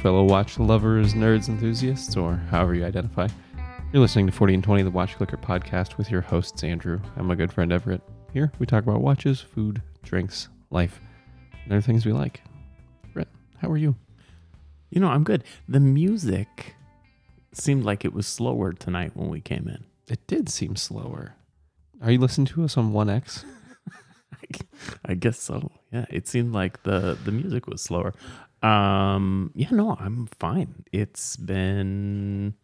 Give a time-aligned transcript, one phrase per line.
[0.00, 3.28] fellow watch lovers, nerds, enthusiasts, or however you identify.
[3.92, 7.26] You're listening to 40 and 20, the Watch Clicker podcast with your hosts, Andrew and
[7.26, 8.00] my good friend Everett.
[8.32, 11.02] Here, we talk about watches, food, drinks, life,
[11.64, 12.40] and other things we like.
[13.12, 13.28] Brett,
[13.58, 13.94] how are you?
[14.88, 15.44] You know, I'm good.
[15.68, 16.76] The music
[17.52, 19.84] seemed like it was slower tonight when we came in.
[20.08, 21.34] It did seem slower.
[22.02, 23.44] Are you listening to us on 1X?
[25.04, 25.70] I guess so.
[25.92, 28.14] Yeah, it seemed like the the music was slower.
[28.62, 30.84] Um, yeah, no, I'm fine.
[30.92, 32.54] It's been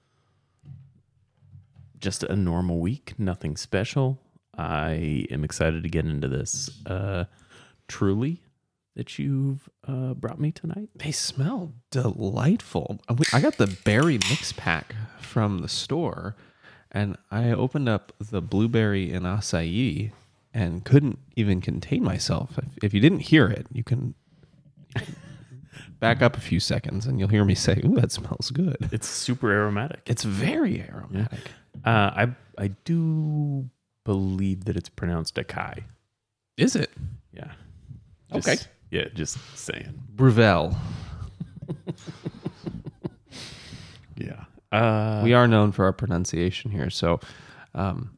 [1.98, 4.20] just a normal week, nothing special.
[4.56, 7.24] I am excited to get into this uh
[7.88, 8.42] truly
[8.94, 10.88] that you've uh brought me tonight.
[10.94, 13.00] They smell delightful.
[13.32, 16.36] I got the berry mix pack from the store,
[16.90, 20.12] and I opened up the blueberry and acai
[20.54, 22.58] and couldn't even contain myself.
[22.58, 24.14] If, if you didn't hear it, you can
[26.00, 29.08] back up a few seconds and you'll hear me say, "Ooh, that smells good." It's
[29.08, 30.00] super aromatic.
[30.06, 31.40] It's very aromatic.
[31.84, 33.68] Uh I I do
[34.04, 35.84] believe that it's pronounced Akai.
[36.56, 36.90] Is it
[37.32, 37.52] Yeah.
[38.32, 38.54] Okay.
[38.56, 40.00] Just- Yeah, just saying.
[40.14, 40.74] Bruvel?
[44.16, 44.44] Yeah.
[44.72, 47.20] Uh, we are known for our pronunciation here, so
[47.74, 48.16] um,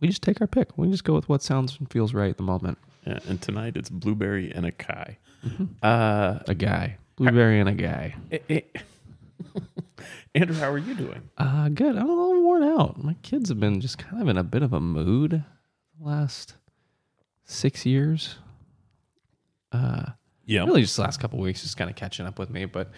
[0.00, 0.76] we just take our pick.
[0.78, 2.78] We just go with what sounds and feels right at the moment.
[3.06, 5.18] yeah, and tonight it's blueberry and a kai.
[5.18, 5.29] Mm-hmm.
[5.82, 8.14] Uh, A guy, blueberry and a guy.
[10.34, 11.22] Andrew, how are you doing?
[11.38, 11.96] Uh, good.
[11.96, 13.02] I'm a little worn out.
[13.02, 15.42] My kids have been just kind of in a bit of a mood
[15.98, 16.54] the last
[17.44, 18.36] six years.
[19.72, 20.10] Uh,
[20.46, 20.64] Yeah.
[20.64, 22.64] really just the last couple weeks, just kind of catching up with me.
[22.64, 22.88] But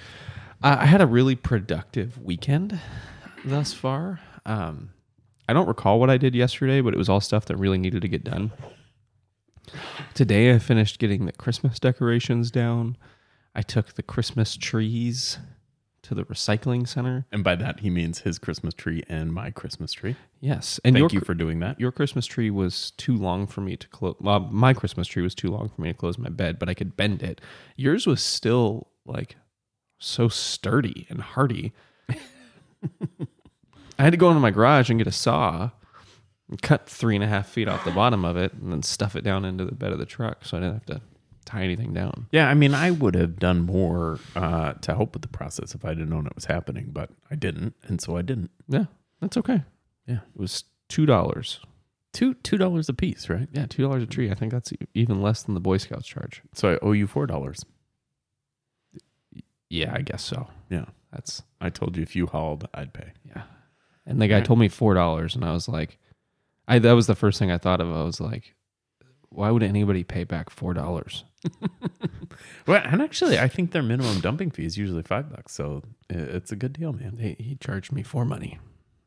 [0.63, 2.79] uh, I had a really productive weekend
[3.45, 4.21] thus far.
[4.45, 4.91] Um,
[5.49, 8.03] I don't recall what I did yesterday, but it was all stuff that really needed
[8.03, 8.53] to get done.
[10.15, 12.97] Today, I finished getting the Christmas decorations down.
[13.55, 15.39] I took the Christmas trees
[16.03, 17.27] to the recycling center.
[17.31, 20.17] And by that he means his Christmas tree and my Christmas tree.
[20.41, 21.79] Yes, and Thank your you for doing that.
[21.79, 24.17] your Christmas tree was too long for me to close.
[24.21, 26.75] Well, my Christmas tree was too long for me to close my bed, but I
[26.75, 27.41] could bend it.
[27.77, 29.37] Yours was still like
[29.99, 31.73] so sturdy and hardy.
[33.99, 35.71] I had to go into my garage and get a saw
[36.61, 39.23] cut three and a half feet off the bottom of it and then stuff it
[39.23, 41.01] down into the bed of the truck so I didn't have to
[41.45, 42.27] tie anything down.
[42.31, 45.85] Yeah, I mean, I would have done more uh, to help with the process if
[45.85, 48.51] I didn't known it was happening, but I didn't, and so I didn't.
[48.69, 48.85] Yeah,
[49.21, 49.63] that's okay.
[50.07, 51.61] Yeah, It was two dollars.
[52.13, 53.49] two two dollars a piece, right?
[53.53, 54.31] Yeah, two dollars a tree.
[54.31, 56.43] I think that's even less than the Boy Scouts charge.
[56.55, 57.65] So I owe you four dollars.
[59.69, 60.49] Yeah, I guess so.
[60.69, 63.13] Yeah, That's I told you if you hauled, I'd pay.
[63.27, 63.43] Yeah.
[64.05, 64.45] And the guy Right.
[64.45, 65.99] told me four dollars, and I was like,
[66.69, 67.89] I that was the first thing I thought of.
[67.89, 68.55] I was like,
[69.29, 71.25] why would anybody pay back four dollars?
[72.67, 76.51] Well, and actually, I think their minimum dumping fee is usually five bucks, so it's
[76.53, 77.19] a good deal, man.
[77.19, 78.59] He, he charged me for money.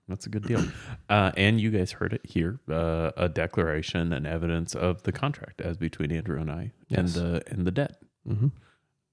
[0.07, 0.63] That's a good deal.
[1.09, 5.61] Uh, and you guys heard it here: uh, a declaration and evidence of the contract
[5.61, 8.47] as between Andrew and I, and the and the debt, Mm-hmm.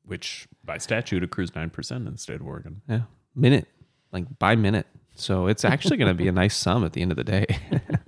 [0.04, 2.82] which by statute accrues nine percent in the state of Oregon.
[2.88, 3.02] Yeah,
[3.34, 3.68] minute,
[4.12, 4.86] like by minute.
[5.14, 7.46] So it's actually going to be a nice sum at the end of the day.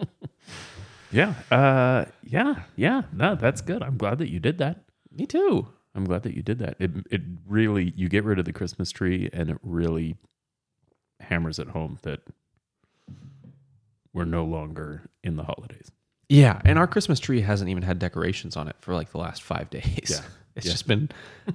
[1.15, 3.03] Yeah, uh, yeah, yeah.
[3.13, 3.83] No, that's good.
[3.83, 4.85] I'm glad that you did that.
[5.11, 5.69] me too.
[5.95, 6.77] I'm glad that you did that.
[6.81, 10.17] It it really you get rid of the Christmas tree, and it really
[11.21, 12.21] hammers it home that
[14.13, 15.91] we're no longer in the holidays.
[16.29, 19.43] Yeah, and our Christmas tree hasn't even had decorations on it for like the last
[19.43, 20.09] five days.
[20.11, 20.21] Yeah.
[20.57, 20.73] It's Yeah.
[20.73, 21.11] just been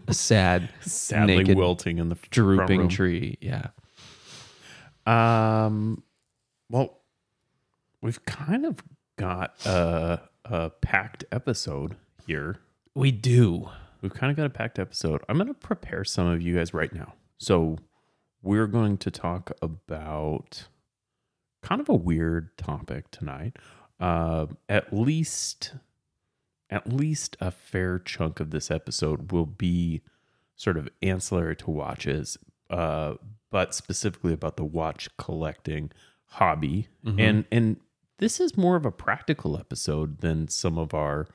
[0.10, 3.38] a sad, Sadly, naked, wilting in the drooping tree.
[3.40, 3.68] Yeah.
[5.06, 6.04] Um,
[6.70, 7.00] well,
[8.02, 8.76] we've kind of
[9.20, 12.60] got a, a packed episode here.
[12.96, 13.70] We do.
[14.02, 15.22] We've kind of got a packed episode.
[15.28, 17.14] I'm going to prepare some of you guys right now.
[17.38, 17.78] So,
[18.42, 20.68] we're going to talk about
[21.62, 23.58] kind of a weird topic tonight.
[24.00, 25.74] Uh, at least,
[26.70, 30.02] at least a fair chunk of this episode will be
[30.56, 32.38] sort of ancillary to watches,
[32.70, 33.16] uh,
[33.52, 35.92] but specifically about the watch collecting
[36.28, 36.88] hobby.
[37.06, 37.20] Mhm.
[37.20, 37.78] And and
[38.20, 41.28] this is more of a practical episode than some of our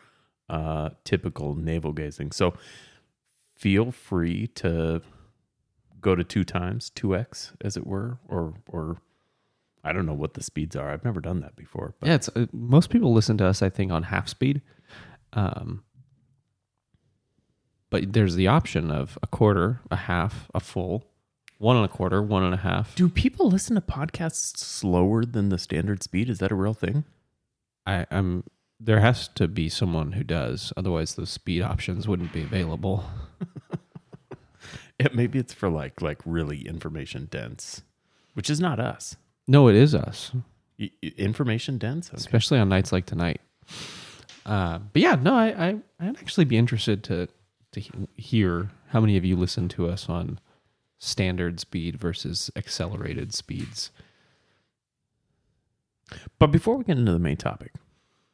[0.48, 2.31] uh, typical navel gazing.
[2.32, 2.54] So
[3.54, 5.02] feel free to
[6.00, 8.98] go to two times, two x, as it were, or or
[9.82, 10.90] I don't know what the speeds are.
[10.90, 11.94] I've never done that before.
[11.98, 14.62] But yeah, it's uh, most people listen to us, I think, on half speed.
[15.32, 15.82] Um,
[17.90, 21.04] but there's the option of a quarter, a half, a full,
[21.64, 22.94] one and a quarter, one and a half.
[22.94, 26.28] do people listen to podcasts slower than the standard speed?
[26.28, 27.05] Is that a real thing?
[27.87, 28.44] I, I'm
[28.78, 33.05] there has to be someone who does, otherwise the speed options wouldn't be available.
[34.99, 37.82] It, maybe it's for like like really information dense,
[38.34, 39.17] which is not us.
[39.49, 40.32] No, it is us,
[40.78, 42.08] y- information dense.
[42.08, 42.17] Okay.
[42.17, 43.40] especially on nights like tonight.
[44.44, 47.28] Uh, but yeah, no, I, I I'd actually be interested to
[47.72, 50.38] to he- hear how many of you listen to us on
[51.05, 53.91] standard speed versus accelerated speeds.
[56.39, 57.75] But before we get into the main topic,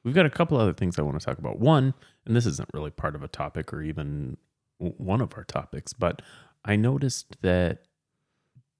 [0.05, 1.59] we've got a couple other things I want to talk about.
[1.59, 1.95] One,
[2.25, 4.37] and this isn't really part of a topic or even
[4.79, 6.23] one of our topics, but
[6.65, 7.83] I noticed that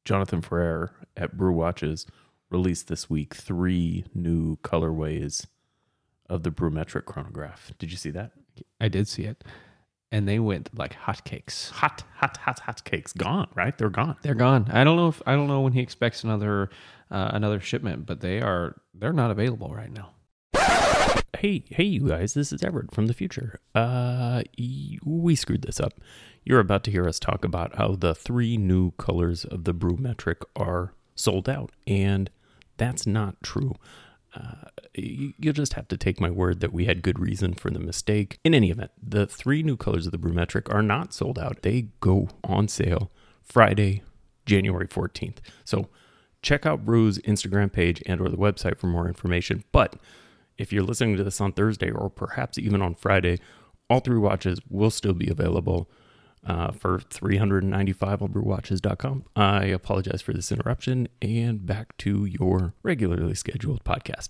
[0.05, 2.07] Jonathan Ferrer at Brew Watches
[2.49, 5.47] released this week three new colorways
[6.29, 7.73] of the Brewmetric chronograph.
[7.79, 8.33] Did you see that?
[8.81, 9.43] I did see it,
[10.13, 11.71] and they went like hotcakes.
[11.71, 13.77] Hot, hot, hot, hot cakes gone, right?
[13.77, 14.17] They're gone.
[14.23, 14.69] They're gone.
[14.73, 16.71] I don't know if I don't know when he expects another
[17.11, 20.11] uh, another shipment, but they are they're not available right now.
[21.39, 23.59] Hey, hey, you guys, this is Everett from the future.
[23.75, 24.43] Uh,
[25.03, 25.95] we screwed this up.
[26.45, 30.43] You're about to hear us talk about how the three new colors of the Brewmetric
[30.55, 32.29] are sold out, and
[32.77, 33.75] that's not true.
[34.35, 37.79] Uh, you'll just have to take my word that we had good reason for the
[37.79, 38.39] mistake.
[38.45, 41.63] In any event, the three new colors of the Brewmetric are not sold out.
[41.63, 43.11] They go on sale
[43.43, 44.03] Friday,
[44.47, 45.39] January 14th.
[45.65, 45.89] So
[46.43, 49.65] check out Brew's Instagram page and or the website for more information.
[49.73, 49.97] But
[50.59, 53.39] if you're listening to this on Thursday or perhaps even on Friday,
[53.89, 55.91] all three watches will still be available
[56.47, 59.25] uh, for 395 on brewwatches.com.
[59.37, 64.29] I apologize for this interruption and back to your regularly scheduled podcast.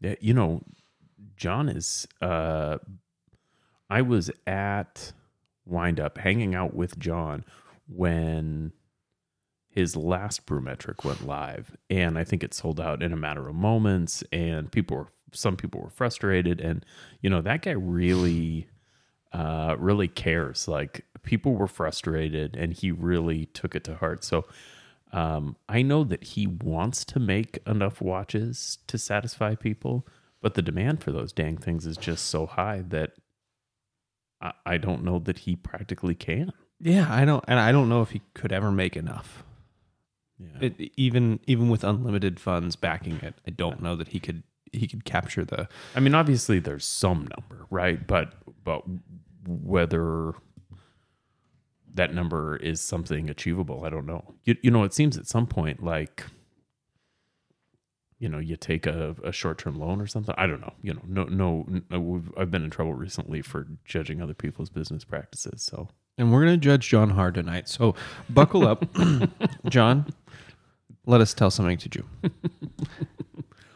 [0.00, 0.62] Yeah, you know,
[1.36, 2.78] John is uh
[3.90, 5.12] I was at
[5.66, 7.44] Wind Up hanging out with John
[7.88, 8.72] when
[9.68, 13.54] his last Brewmetric went live, and I think it sold out in a matter of
[13.54, 14.22] moments.
[14.32, 16.84] And people were, some people were frustrated, and
[17.20, 18.68] you know that guy really,
[19.32, 20.68] uh, really cares.
[20.68, 24.24] Like people were frustrated, and he really took it to heart.
[24.24, 24.46] So,
[25.12, 30.06] um, I know that he wants to make enough watches to satisfy people,
[30.40, 33.12] but the demand for those dang things is just so high that
[34.40, 36.52] I, I don't know that he practically can.
[36.80, 39.44] Yeah, I don't, and I don't know if he could ever make enough.
[40.38, 40.68] Yeah.
[40.68, 44.86] It, even even with unlimited funds backing it, I don't know that he could he
[44.86, 45.68] could capture the.
[45.94, 48.06] I mean, obviously there's some number, right?
[48.06, 48.34] But
[48.64, 48.82] but
[49.46, 50.34] whether
[51.94, 54.34] that number is something achievable, I don't know.
[54.44, 56.24] You you know, it seems at some point like
[58.18, 60.34] you know you take a, a short term loan or something.
[60.38, 60.74] I don't know.
[60.82, 61.66] You know, no no.
[61.90, 65.62] no we've, I've been in trouble recently for judging other people's business practices.
[65.62, 65.88] So
[66.18, 67.94] And we're gonna judge John hard tonight, so
[68.28, 68.84] buckle up,
[69.68, 70.12] John.
[71.06, 71.90] Let us tell something to
[72.22, 72.30] you.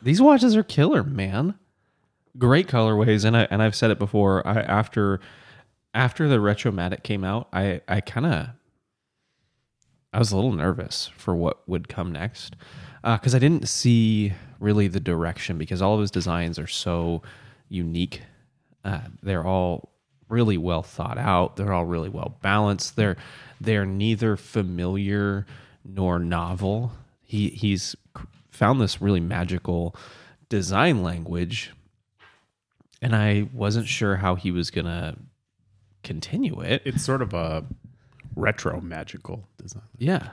[0.05, 1.55] These watches are killer, man.
[2.37, 4.47] Great colorways, and I and I've said it before.
[4.47, 5.19] I after
[5.95, 8.49] after the Retromatic came out, I I kind of
[10.12, 12.55] I was a little nervous for what would come next
[13.03, 17.23] because I didn't see really the direction because all of his designs are so
[17.69, 18.23] unique.
[18.85, 19.91] Uh, they're all
[20.29, 21.56] really well thought out.
[21.56, 22.97] They're all really well balanced.
[22.97, 23.17] They're
[23.59, 25.47] they're neither familiar
[25.83, 26.93] nor novel.
[27.23, 27.97] He he's
[28.55, 29.94] found this really magical
[30.49, 31.73] design language,
[33.03, 35.17] and I wasn't sure how he was gonna
[36.03, 36.82] continue it.
[36.84, 37.65] it's sort of a
[38.37, 39.82] retro magical design.
[39.99, 40.31] Yeah.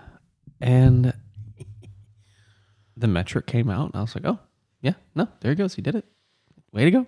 [0.60, 1.14] And
[2.96, 4.40] the metric came out, and I was like, oh,
[4.82, 5.76] yeah, no, there he goes.
[5.76, 6.06] He did it.
[6.72, 7.08] Way to go.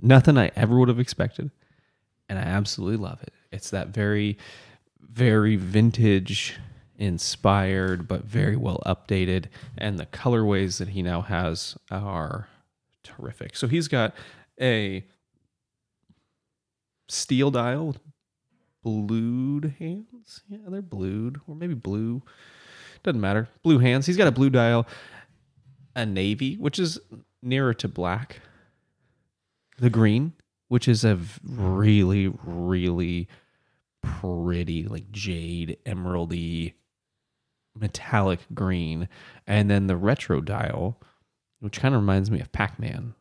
[0.00, 1.50] Nothing I ever would have expected.
[2.28, 3.32] And I absolutely love it.
[3.50, 4.38] It's that very,
[5.00, 6.58] very vintage
[7.02, 9.46] inspired, but very well updated.
[9.76, 12.48] And the colorways that he now has are
[13.02, 13.56] terrific.
[13.56, 14.14] So he's got
[14.60, 15.04] a
[17.08, 17.96] steel dial
[18.84, 20.42] blued hands.
[20.48, 22.22] Yeah, they're blued, or maybe blue.
[23.02, 23.48] Doesn't matter.
[23.62, 24.06] Blue hands.
[24.06, 24.86] He's got a blue dial,
[25.96, 27.00] a navy, which is
[27.42, 28.40] nearer to black.
[29.78, 30.34] The green,
[30.68, 33.28] which is a really, really
[34.02, 36.74] pretty, like jade, emeraldy,
[37.78, 39.08] metallic green,
[39.46, 41.00] and then the retro dial,
[41.60, 43.14] which kind of reminds me of Pac-Man.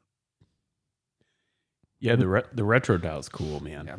[2.00, 3.86] Yeah, the re- the retro dial is cool, man.
[3.86, 3.98] Yeah.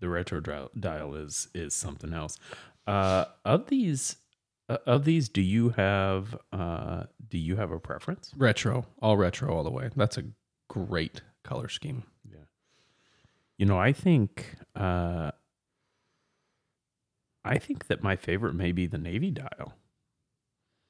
[0.00, 2.38] The retro dial, dial is is something else.
[2.86, 4.16] Uh, of these,
[4.68, 8.32] uh, of these, do you have uh, do you have a preference?
[8.36, 9.90] Retro, all retro, all the way.
[9.96, 10.24] That's a
[10.68, 12.04] great color scheme.
[12.30, 12.44] Yeah.
[13.56, 15.30] You know, I think uh,
[17.44, 19.74] I think that my favorite may be the navy dial.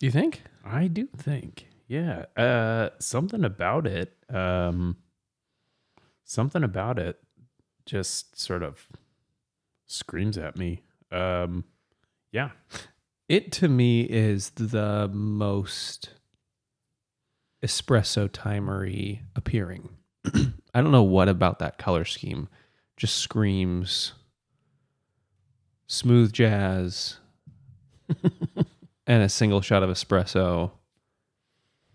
[0.00, 0.42] You think?
[0.64, 2.24] I do think, yeah.
[2.36, 4.96] Uh, something about it, um,
[6.24, 7.20] something about it,
[7.86, 8.88] just sort of
[9.86, 10.82] screams at me.
[11.10, 11.64] Um,
[12.32, 12.50] yeah,
[13.28, 16.10] It to me is the most
[17.62, 19.90] espresso timery appearing.
[20.34, 22.48] I don't know what about that color scheme
[22.96, 24.12] just screams
[25.86, 27.16] smooth jazz
[29.06, 30.70] and a single shot of espresso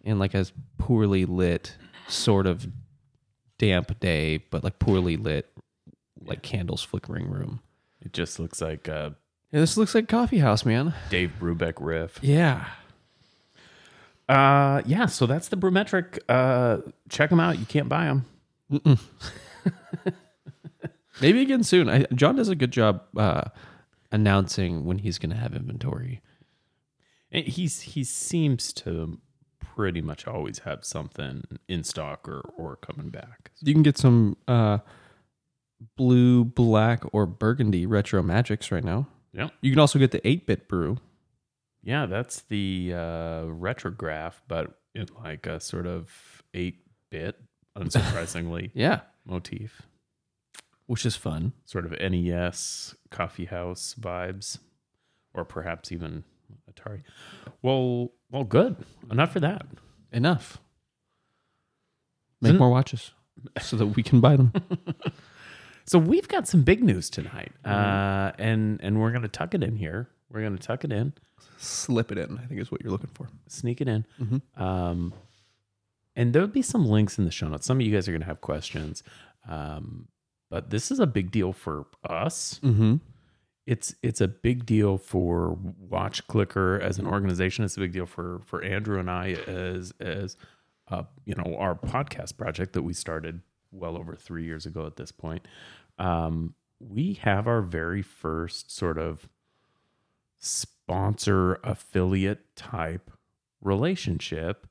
[0.03, 0.45] in like a
[0.77, 1.75] poorly lit
[2.07, 2.67] sort of
[3.57, 5.49] damp day but like poorly lit
[6.23, 7.61] like candles flickering room.
[8.01, 9.15] it just looks like a
[9.51, 10.93] Yeah, this looks like coffee house, man.
[11.09, 12.19] Dave Brubeck riff.
[12.21, 12.65] Yeah.
[14.27, 15.05] Uh, yeah.
[15.05, 16.19] So that's the Brewmetric.
[16.27, 17.59] Uh, check them out.
[17.59, 18.25] You can't buy them.
[21.21, 21.89] Maybe again soon.
[21.89, 23.45] I, John does a good job uh,
[24.11, 26.21] announcing when he's going to have inventory.
[27.43, 29.19] He's he seems to
[29.59, 33.51] pretty much always have something in stock or or coming back.
[33.61, 34.79] You can get some uh,
[35.97, 39.07] blue, black, or burgundy Retromatics right now.
[39.33, 39.51] Yep.
[39.61, 40.97] You can also get the 8 bit brew.
[41.83, 46.79] Yeah, that's the uh, retrograph, but in like a sort of eight
[47.11, 47.39] bit,
[47.77, 49.01] unsurprisingly, Yeah.
[49.25, 49.81] motif.
[50.87, 51.53] Which is fun.
[51.65, 54.59] Sort of NES coffee house vibes,
[55.33, 56.23] or perhaps even
[56.75, 57.01] Atari.
[57.61, 58.75] Well, well, good.
[59.11, 59.65] Enough for that.
[60.11, 60.59] Enough.
[62.41, 63.11] Make Isn't- more watches
[63.61, 64.51] so that we can buy them.
[65.87, 69.75] So we've got some big news tonight, uh, and and we're gonna tuck it in
[69.75, 70.09] here.
[70.31, 71.13] We're gonna tuck it in,
[71.57, 73.27] Slip it in, I think is what you're looking for.
[73.47, 74.41] sneak it in, Mhm.
[74.59, 75.13] um,
[76.15, 77.67] and there'll be some links in the show notes.
[77.67, 79.03] Some of you guys are gonna have questions,
[79.47, 80.07] um,
[80.49, 82.59] but this is a big deal for us.
[82.63, 82.95] Mm-hmm.
[83.65, 87.65] It's it's a big deal for Watch Clicker as an organization.
[87.65, 90.37] It's a big deal for for Andrew and I as as
[90.89, 93.41] uh, you know our podcast project that we started
[93.71, 95.47] well over three years ago at this point.
[95.97, 99.27] Um, we have our very first sort of
[100.37, 103.09] sponsor affiliate type
[103.61, 104.67] relationship,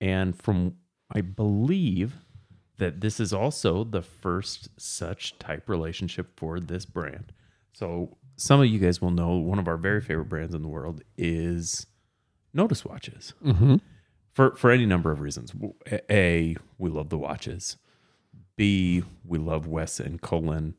[0.00, 0.76] and from
[1.14, 2.14] I believe
[2.78, 7.32] that this is also the first such type relationship for this brand.
[7.72, 10.68] So some of you guys will know one of our very favorite brands in the
[10.68, 11.86] world is
[12.54, 13.76] Nodus watches Mm-hmm.
[14.32, 15.52] for for any number of reasons.
[16.10, 17.76] A, we love the watches.
[18.56, 20.74] B, we love Wes and Cullen.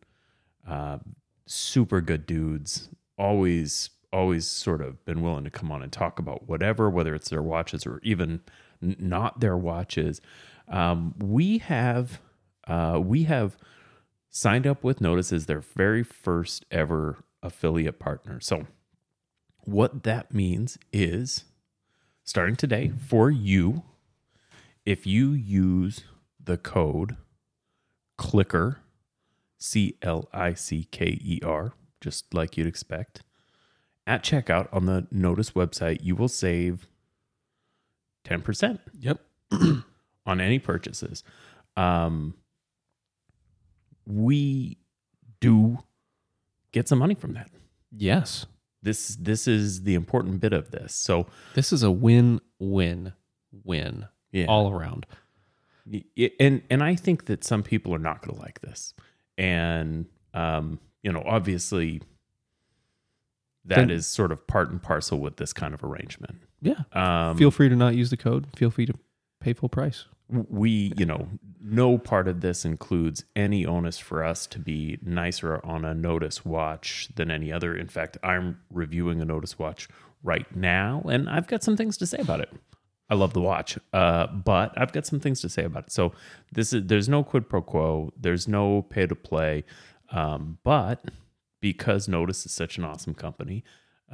[0.68, 0.98] Uh,
[1.46, 2.90] super good dudes.
[3.18, 7.30] Always, always sort of been willing to come on and talk about whatever, whether it's
[7.30, 8.42] their watches or even
[8.82, 10.20] n- not their watches.
[10.68, 12.22] Um, we have,
[12.68, 13.58] uh, we have
[14.30, 18.40] signed up with Nodus as their very first ever affiliate partner.
[18.40, 18.68] So,
[19.64, 21.46] what that means is
[22.24, 23.84] starting today for you
[24.86, 26.04] if you use
[26.44, 27.18] the code
[28.18, 28.80] clicker
[29.58, 33.22] c l i c k e r just like you'd expect
[34.08, 36.88] at checkout on the Nodus website you will save
[38.26, 39.20] 10% Yep.
[40.26, 41.24] on any purchases
[41.78, 42.34] um
[44.06, 44.78] we
[45.40, 45.80] do
[46.72, 47.50] get some money from that
[47.96, 48.46] Yes.
[48.82, 53.14] this this is the important bit of this so This is a win, win,
[53.52, 55.06] win yeah all around.
[56.40, 58.94] And and I think that some people are not going to like this,
[59.38, 62.02] and um, you know, obviously,
[63.66, 66.38] that is Then- sort of part and parcel with this kind of arrangement.
[66.62, 66.84] Yeah.
[66.94, 68.48] Um, Feel free to not use the code.
[68.56, 68.94] Feel free to
[69.40, 70.06] pay full price.
[70.32, 71.28] We, you know,
[71.62, 76.46] no part of this includes any onus for us to be nicer on a Nodus
[76.46, 77.76] watch than any other.
[77.76, 79.90] In fact, I'm reviewing a Nodus watch
[80.24, 82.50] right now, and I've got some things to say about it.
[83.10, 85.92] I love the watch, uh, but I've got some things to say about it.
[85.92, 86.14] So
[86.54, 89.66] this is there's no quid pro quo, there's no pay to play,
[90.12, 91.04] um, but
[91.60, 93.66] because Nodus is such an awesome company,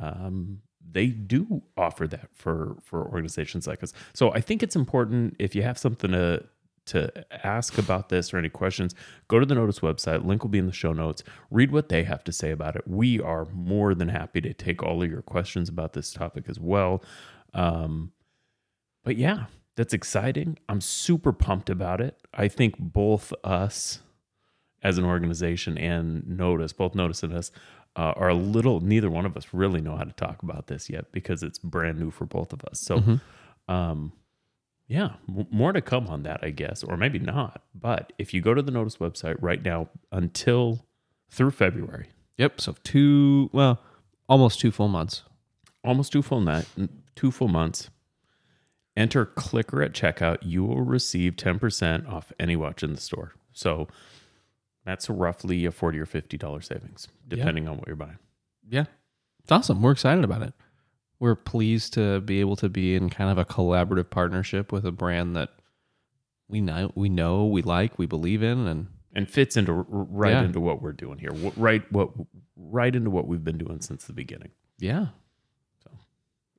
[0.02, 3.94] um, they do offer that for for organizations like us.
[4.14, 6.44] So I think it's important if you have something to
[6.88, 7.12] to
[7.46, 8.96] ask about this or any questions,
[9.28, 10.26] go to the Nodus website.
[10.26, 11.22] Link will be in the show notes.
[11.52, 12.88] Read what they have to say about it.
[12.88, 16.60] We are more than happy to take all of your questions about this topic as
[16.60, 17.04] well.
[17.54, 18.14] Um,
[19.04, 20.58] but yeah, that's exciting.
[20.70, 22.18] I'm super pumped about it.
[22.34, 24.00] I think both us
[24.84, 27.52] as an organization and Nodus, both Nodus and us,
[27.98, 30.90] uh, are a little, neither one of us really know how to talk about this
[30.90, 32.80] yet because it's brand new for both of us.
[32.80, 33.20] So,
[33.68, 34.14] um,
[34.88, 37.64] yeah, m- more to come on that, I guess, or maybe not.
[37.76, 40.86] But if you go to the Nodus website right now until
[41.30, 42.62] through February, Yep.
[42.62, 43.82] So two, well,
[44.30, 45.24] almost two full months.
[45.84, 46.66] almost two full night,
[47.16, 47.90] two full months.
[48.96, 50.38] Enter clicker at checkout.
[50.44, 53.34] You will receive 10% off any watch in the store.
[53.54, 53.88] So
[54.88, 58.18] that's roughly a 40 or $50 savings, depending on what you're buying.
[58.68, 58.86] Yeah.
[59.44, 59.82] It's awesome.
[59.82, 60.54] We're excited about it.
[61.20, 64.92] We're pleased to be able to be in kind of a collaborative partnership with a
[64.92, 65.50] brand that
[66.48, 70.44] we know we know, we like, we believe in and and fits into right Yeah.
[70.44, 71.32] into what we're doing here.
[71.58, 72.12] Right what
[72.56, 74.52] right into what we've been doing since the beginning.
[74.80, 75.08] yeah.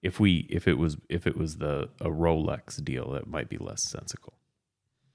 [0.00, 3.58] If we if it was if it was the a Rolex deal, it might be
[3.58, 4.32] less sensical.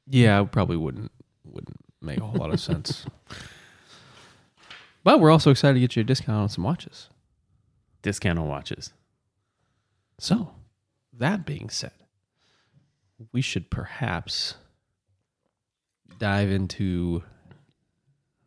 [0.07, 1.11] Yeah, it probably wouldn't
[1.45, 3.05] wouldn't make a whole lot of sense.
[5.03, 7.09] But we're also excited to get you a discount on some watches.
[8.01, 8.93] Discount on watches.
[10.19, 10.51] So,
[11.11, 11.91] that being said,
[13.31, 14.55] we should perhaps
[16.17, 17.23] dive into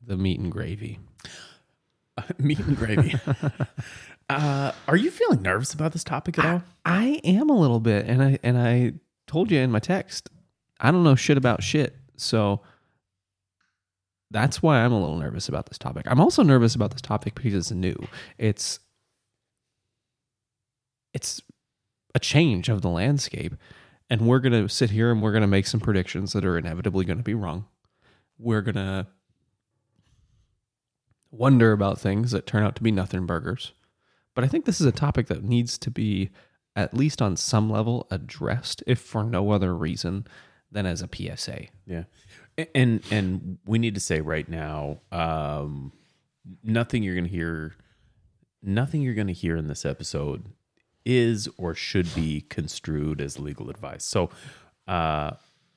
[0.05, 0.99] the meat and gravy.
[2.39, 3.15] Meat and gravy.
[4.31, 6.63] uh, are you feeling nervous about this topic at all?
[6.87, 8.95] I am a little bit, and I and I
[9.27, 10.31] told you in my text,
[10.81, 11.95] I don't know shit about shit.
[12.17, 12.63] So
[14.31, 16.07] that's why I'm a little nervous about this topic.
[16.09, 17.97] I'm also nervous about this topic because it's new.
[18.39, 18.81] It's
[21.15, 21.41] it's
[22.15, 23.55] a change of the landscape.
[24.09, 27.23] And we're gonna sit here and we're gonna make some predictions that are inevitably gonna
[27.23, 27.67] be wrong.
[28.39, 29.09] We're gonna
[31.31, 33.73] wonder about things that turn out to be nothing burgers.
[34.35, 36.31] But I think this is a topic that needs to be,
[36.75, 40.27] at least on some level, addressed, if for no other reason
[40.71, 41.67] than as a PSA.
[41.87, 42.05] Yeah.
[42.75, 45.93] And and we need to say right now, um,
[46.63, 47.75] nothing you're gonna hear
[48.63, 50.45] nothing you're gonna hear in this episode
[51.05, 54.05] is or should be construed as legal advice.
[54.05, 54.31] So
[54.89, 55.33] uh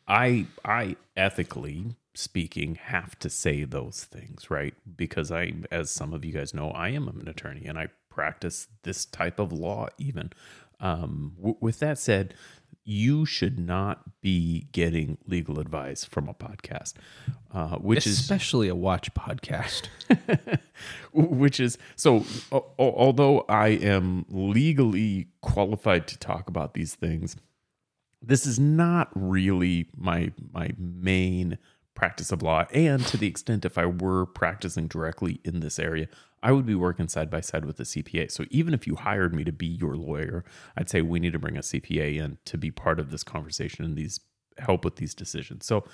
[0.08, 4.74] I I ethically speaking have to say those things, right?
[4.98, 8.68] Because I as some of you guys know, I am an attorney and I practice
[8.84, 10.32] this type of law even.
[10.80, 12.34] Um w- with that said,
[12.90, 16.94] you should not be getting legal advice from a podcast,
[17.54, 19.84] uh, which is Especially a watch podcast.
[21.14, 27.36] which is so o- although i am legally qualified to talk about these things
[28.22, 31.58] this is not really my my main
[32.00, 32.66] practice of law.
[32.74, 36.08] And to the extent if i were practicing directly in this area
[36.42, 39.34] i would be working side by side with the cpa so even if you hired
[39.34, 40.46] me to be your lawyer
[40.78, 43.84] i'd say we need to bring a cpa in to be part of this conversation
[43.84, 44.22] and these
[44.60, 45.66] help with these decisions.
[45.66, 45.86] So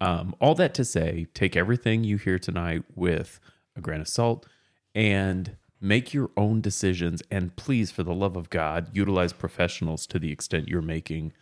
[0.00, 3.40] um, all that to say take everything you hear tonight with
[3.76, 4.46] a grain of salt
[4.94, 7.22] and make your own decisions.
[7.30, 11.32] And please for the love of god utilize professionals to the extent you're making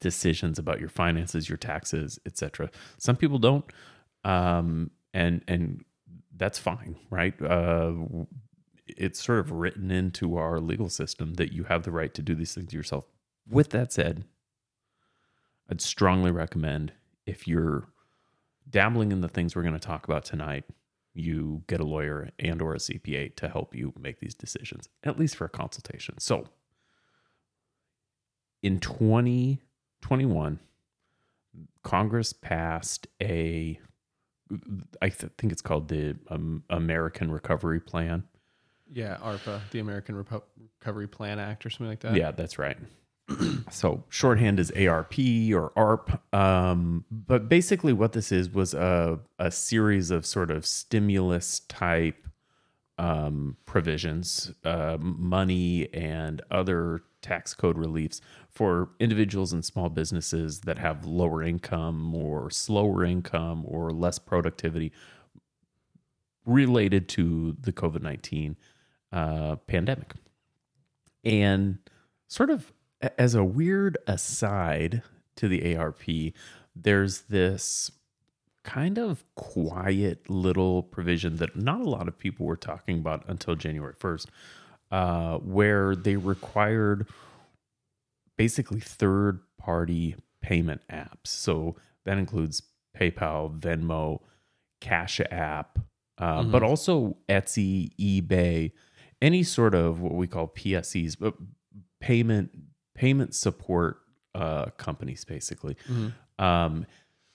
[0.00, 3.64] decisions about your finances your taxes etc some people don't
[4.24, 5.84] um and and
[6.36, 7.40] that's fine right?
[7.42, 7.92] Uh
[8.86, 12.34] it's sort of written into our legal system that you have the right to do
[12.34, 13.04] these things yourself.
[13.48, 14.24] With that said
[15.70, 16.92] i'd strongly recommend
[17.26, 17.88] if you're
[18.70, 20.64] dabbling in the things we're going to talk about tonight
[21.14, 25.18] you get a lawyer and or a cpa to help you make these decisions at
[25.18, 26.18] least for a consultation.
[26.18, 26.46] So
[28.62, 28.80] in
[30.00, 30.60] 2021
[31.82, 33.78] congress passed a
[35.02, 38.24] i th- think it's called the um, american recovery plan
[38.92, 40.42] yeah, ARPA, the American Repo-
[40.80, 42.14] Recovery Plan Act, or something like that.
[42.14, 42.76] Yeah, that's right.
[43.70, 45.18] so shorthand is ARP
[45.52, 46.34] or ARP.
[46.34, 52.26] Um, but basically, what this is was a, a series of sort of stimulus type
[52.98, 60.78] um, provisions, uh, money, and other tax code reliefs for individuals and small businesses that
[60.78, 64.92] have lower income or slower income or less productivity
[66.46, 68.56] related to the COVID 19
[69.12, 70.14] uh, pandemic.
[71.24, 71.78] And
[72.26, 72.72] sort of
[73.16, 75.02] as a weird aside
[75.36, 76.02] to the ARP,
[76.74, 77.90] there's this
[78.64, 83.54] kind of quiet little provision that not a lot of people were talking about until
[83.54, 84.26] January 1st,
[84.90, 87.06] uh, where they required
[88.36, 91.26] basically third party payment apps.
[91.26, 92.62] So that includes
[92.98, 94.20] PayPal, Venmo,
[94.80, 95.78] Cash App,
[96.18, 98.72] uh, but also Etsy, eBay,
[99.20, 101.34] any sort of what we call PSEs, but
[102.00, 102.50] payment
[102.94, 103.98] payment support
[104.34, 105.76] uh, companies, basically.
[106.38, 106.86] Um,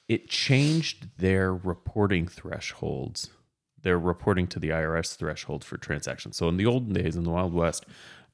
[0.10, 3.30] it changed their reporting thresholds.
[3.84, 6.38] Their reporting to the IRS threshold for transactions.
[6.38, 7.86] So in the olden days, in the Wild West,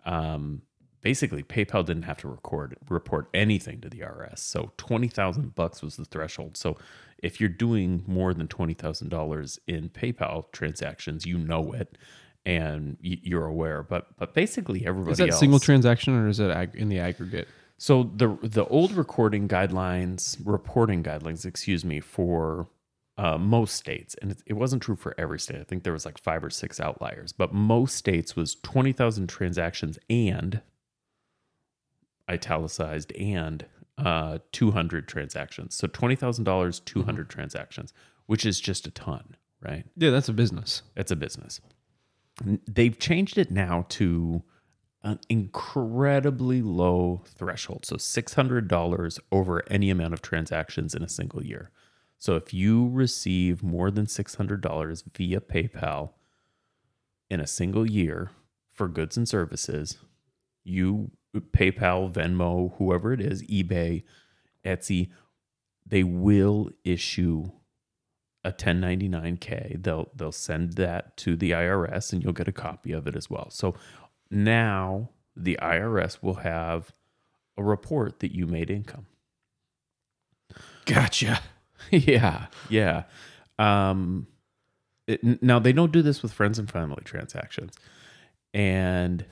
[0.05, 0.62] um,
[1.01, 4.39] basically PayPal didn't have to record report anything to the IRS.
[4.39, 6.55] So twenty thousand bucks was the threshold.
[6.57, 6.77] So
[7.17, 11.97] if you're doing more than twenty thousand dollars in PayPal transactions, you know it
[12.45, 13.83] and you're aware.
[13.83, 16.99] But but basically everybody Is that else, single transaction or is it ag- in the
[16.99, 17.47] aggregate?
[17.77, 22.67] so the the old recording guidelines, reporting guidelines, excuse me, for
[23.19, 25.60] uh, most states, and it, it wasn't true for every state.
[25.60, 29.27] I think there was like five or six outliers, but most states was twenty thousand
[29.27, 30.62] transactions and
[32.32, 33.65] italicized and
[33.97, 35.75] uh, two hundred transactions.
[35.75, 37.93] So twenty thousand dollars, two hundred transactions,
[38.27, 39.84] which is just a ton, right?
[39.97, 40.84] Yeah, that's a business.
[40.95, 41.60] It's a business.
[42.67, 44.43] They've changed it now to
[45.03, 47.86] an incredibly low threshold.
[47.86, 51.71] So $600 over any amount of transactions in a single year.
[52.19, 56.12] So if you receive more than $600 via PayPal
[57.29, 58.32] in a single year
[58.73, 59.97] for goods and services,
[60.65, 64.03] you PayPal, Venmo, whoever it is, eBay,
[64.65, 65.10] Etsy,
[65.86, 67.51] they will issue
[68.43, 69.82] a 1099K.
[69.84, 73.29] They'll they'll send that to the IRS and you'll get a copy of it as
[73.29, 73.49] well.
[73.49, 73.75] So
[74.29, 76.91] now the IRS will have
[77.58, 79.05] a report that you made income.
[80.86, 81.41] Gotcha.
[81.91, 83.03] yeah, yeah.
[83.57, 84.27] Um,
[85.07, 87.73] it, now they don't do this with friends and family transactions,
[88.53, 89.25] and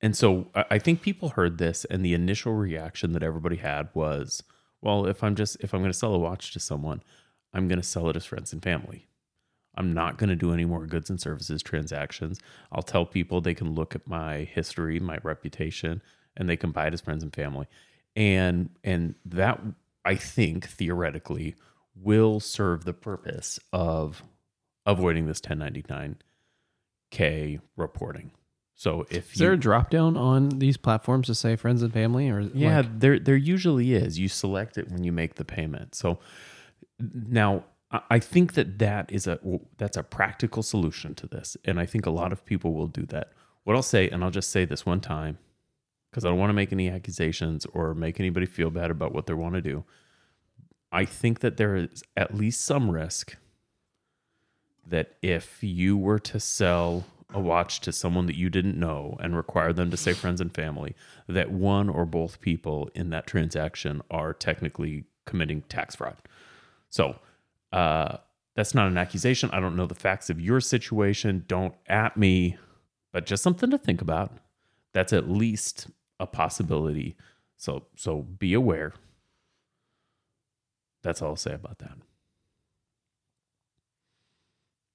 [0.00, 3.88] and so I, I think people heard this, and the initial reaction that everybody had
[3.94, 4.42] was,
[4.80, 7.02] well, if I'm just if I'm going to sell a watch to someone,
[7.52, 9.06] I'm going to sell it as friends and family.
[9.76, 12.40] I'm not going to do any more goods and services transactions.
[12.72, 16.02] I'll tell people they can look at my history, my reputation,
[16.36, 17.66] and they can buy it as friends and family.
[18.16, 19.60] And and that
[20.04, 21.54] I think theoretically
[21.94, 24.22] will serve the purpose of
[24.86, 28.30] avoiding this 1099k reporting.
[28.74, 32.30] So if Is there a drop down on these platforms to say friends and family,
[32.30, 34.18] or yeah, like- there there usually is.
[34.18, 35.94] You select it when you make the payment.
[35.94, 36.18] So
[36.98, 39.38] now I- I think that that is a
[39.76, 43.04] that's a practical solution to this, and I think a lot of people will do
[43.06, 43.32] that.
[43.64, 45.36] What I'll say, and I'll just say this one time,
[46.10, 49.26] because I don't want to make any accusations or make anybody feel bad about what
[49.26, 49.84] they want to do.
[50.92, 53.36] I think that there is at least some risk
[54.86, 59.36] that if you were to sell a watch to someone that you didn't know and
[59.36, 60.96] require them to say friends and family,
[61.28, 66.16] that one or both people in that transaction are technically committing tax fraud.
[66.88, 67.16] So
[67.72, 68.16] uh,
[68.56, 69.50] that's not an accusation.
[69.52, 71.44] I don't know the facts of your situation.
[71.46, 72.56] Don't at me,
[73.12, 74.32] but just something to think about.
[74.92, 75.86] That's at least
[76.18, 77.16] a possibility.
[77.56, 78.92] So so be aware.
[81.02, 81.92] That's all I'll say about that.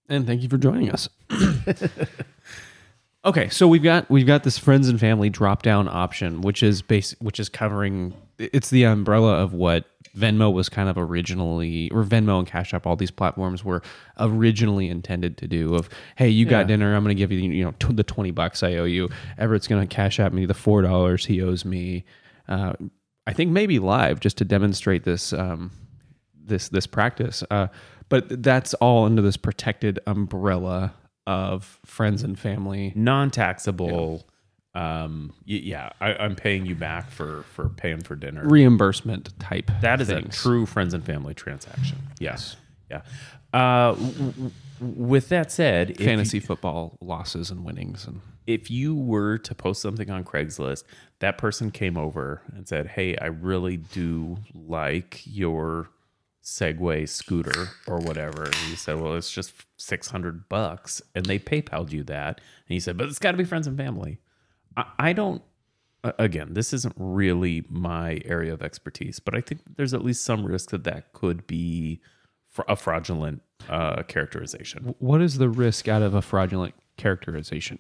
[0.07, 1.09] and thank you for joining us.
[3.25, 6.81] okay, so we've got we've got this friends and family drop down option, which is
[6.81, 12.03] base which is covering it's the umbrella of what Venmo was kind of originally or
[12.03, 13.81] Venmo and Cash App, all these platforms were
[14.19, 15.73] originally intended to do.
[15.75, 16.63] Of hey, you got Yeah.
[16.67, 19.09] dinner, I'm going to give you you know t- the twenty bucks I owe you.
[19.37, 22.05] Everett's going to cash out me the four dollars he owes me.
[22.47, 22.73] Uh,
[23.25, 25.71] I think maybe live just to demonstrate this um,
[26.45, 27.43] this this practice.
[27.49, 27.67] Uh,
[28.09, 30.93] but that's all under this protected umbrella
[31.27, 32.93] of friends and family.
[32.95, 34.25] Non-taxable.
[34.75, 38.45] Um, y- yeah, I, I'm paying you back for for paying for dinner.
[38.47, 39.71] reimbursement type.
[39.81, 41.97] That is a true friends and family transaction.
[42.19, 42.57] Yes.
[42.91, 43.01] Yeah.
[43.53, 48.69] Uh, w- w- with that said, if you- fantasy football losses and winnings and if
[48.69, 50.83] you were to post something on Craigslist,
[51.19, 55.89] that person came over and said, Hey, I really do like your
[56.45, 58.43] Segway scooter or whatever.
[58.43, 61.01] And you said, Well, it's just 600 bucks.
[61.15, 62.39] And they PayPal'd you that.
[62.67, 64.19] And he said, But it's got to be friends and family.
[64.77, 65.41] I, I don't,
[66.03, 70.45] again, this isn't really my area of expertise, but I think there's at least some
[70.45, 71.99] risk that that could be
[72.67, 74.95] a fraudulent uh, characterization.
[74.99, 77.79] what is the risk out of a fraudulent characterization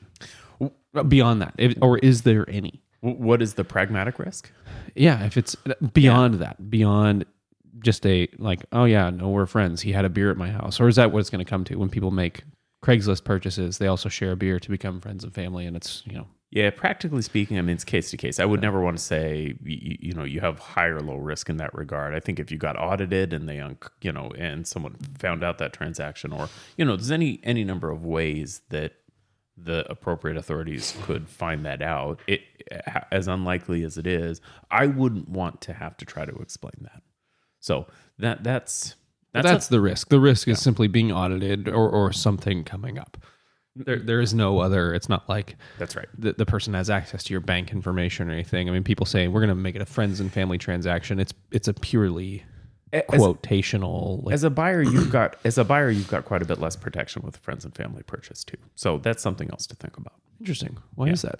[1.07, 4.51] beyond that If- or is there any What is the pragmatic risk?
[4.95, 5.55] yeah if it's
[5.93, 7.25] beyond that beyond
[7.79, 10.79] just a like oh yeah no we're friends he had a beer at my house
[10.79, 12.43] or is that what it's going to come to when people make
[12.83, 16.13] craigslist purchases they also share a beer to become friends and family and it's you
[16.13, 18.39] know Yeah, practically speaking, I mean, it's case to case.
[18.39, 21.49] I would never want to say, you, you know, you have high or low risk
[21.49, 22.15] in that regard.
[22.15, 23.61] I think if you got audited and they,
[24.01, 27.89] you know, and someone found out that transaction, or you know, there's any any number
[27.91, 28.93] of ways that
[29.57, 32.21] the appropriate authorities could find that out.
[32.27, 32.41] It
[33.11, 34.39] as unlikely as it is,
[34.71, 37.01] I wouldn't want to have to try to explain that.
[37.65, 37.87] So
[38.19, 38.95] that that's
[39.33, 40.09] that's, that's, a- the risk.
[40.09, 43.17] The risk is simply being audited or, or something coming up.
[43.75, 46.07] There, there is no other it's not like that's right.
[46.17, 48.69] the, the person has access to your bank information or anything.
[48.69, 51.19] I mean people say we're going to make it a friends and family transaction.
[51.19, 52.43] It's it's a purely
[52.93, 56.45] As- quotational like, as a buyer you've got as a buyer you've got quite a
[56.45, 58.57] bit less protection with friends and family purchase too.
[58.75, 60.13] So that's something else to think about.
[60.39, 60.77] Interesting.
[60.93, 61.39] Why is that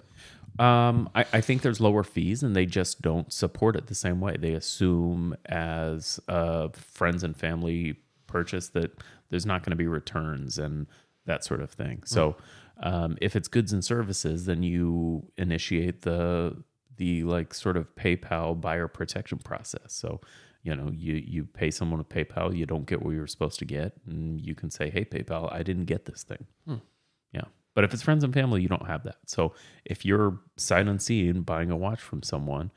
[0.58, 4.20] um, I, I think there's lower fees and they just don't support it the same
[4.20, 8.92] way they assume as a friends and family purchase that
[9.30, 10.86] there's not going to be returns and
[11.26, 12.02] that sort of thing.
[12.04, 12.36] So
[12.82, 16.56] um, if it's goods and services, then you initiate the
[16.96, 19.92] the like sort of PayPal buyer protection process.
[19.92, 20.20] So
[20.62, 23.64] you know you you pay someone with PayPal, you don't get what you're supposed to
[23.64, 26.46] get, and you can say, "Hey PayPal, I didn't get this thing."
[27.32, 27.44] Yeah.
[27.76, 29.18] But if it's friends and family, you don't have that.
[29.26, 29.52] So
[29.84, 32.72] if you're sight unseen buying a watch from someone,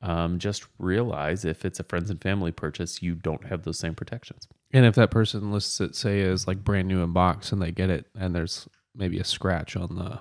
[0.00, 3.94] um, just realize if it's a friends and family purchase, you don't have those same
[3.94, 4.48] protections.
[4.72, 7.70] And if that person lists it, say, as like brand new in box and they
[7.70, 10.20] get it and there's maybe a scratch on the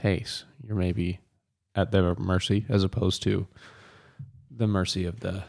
[0.00, 1.18] case, you're maybe
[1.74, 3.48] at their mercy as opposed to
[4.48, 5.42] the mercy of the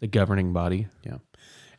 [0.00, 0.88] the governing body.
[1.02, 1.18] Yeah.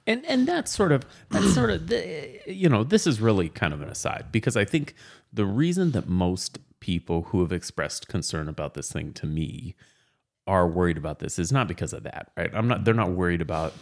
[0.05, 3.73] And and that's sort of that's sort of the, you know this is really kind
[3.73, 4.95] of an aside because I think
[5.31, 9.75] the reason that most people who have expressed concern about this thing to me
[10.45, 12.51] are worried about this is not because of that, right?
[12.53, 13.73] I'm not they're not worried about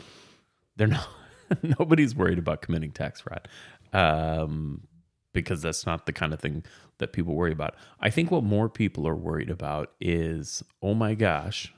[0.75, 1.07] they're not
[1.79, 3.47] nobody's worried about committing tax fraud.
[3.93, 4.88] Um
[5.34, 6.63] because that's not the kind of thing
[6.97, 7.75] that people worry about.
[7.99, 11.73] I think what more people are worried about is, oh my gosh,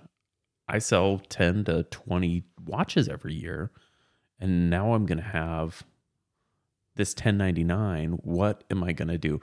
[0.67, 3.71] I sell 10 to 20 watches every year
[4.43, 5.83] and now I'm going to have
[6.95, 8.19] this 1099.
[8.23, 9.39] What am I going to do?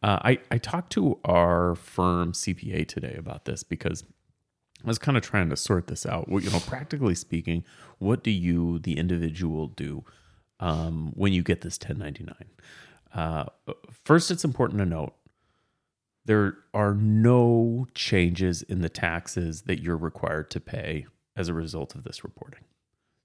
[0.00, 4.04] Uh, I, I talked to our firm CPA today about this because
[4.84, 6.28] I was kind of trying to sort this out.
[6.28, 7.64] Well, you know, practically speaking,
[7.98, 10.04] what do you, the individual, do
[10.60, 12.36] um, when you get this 1099?
[13.12, 13.46] Uh,
[14.04, 15.14] first, it's important to note
[16.26, 21.96] there are no changes in the taxes that you're required to pay as a result
[21.96, 22.60] of this reporting.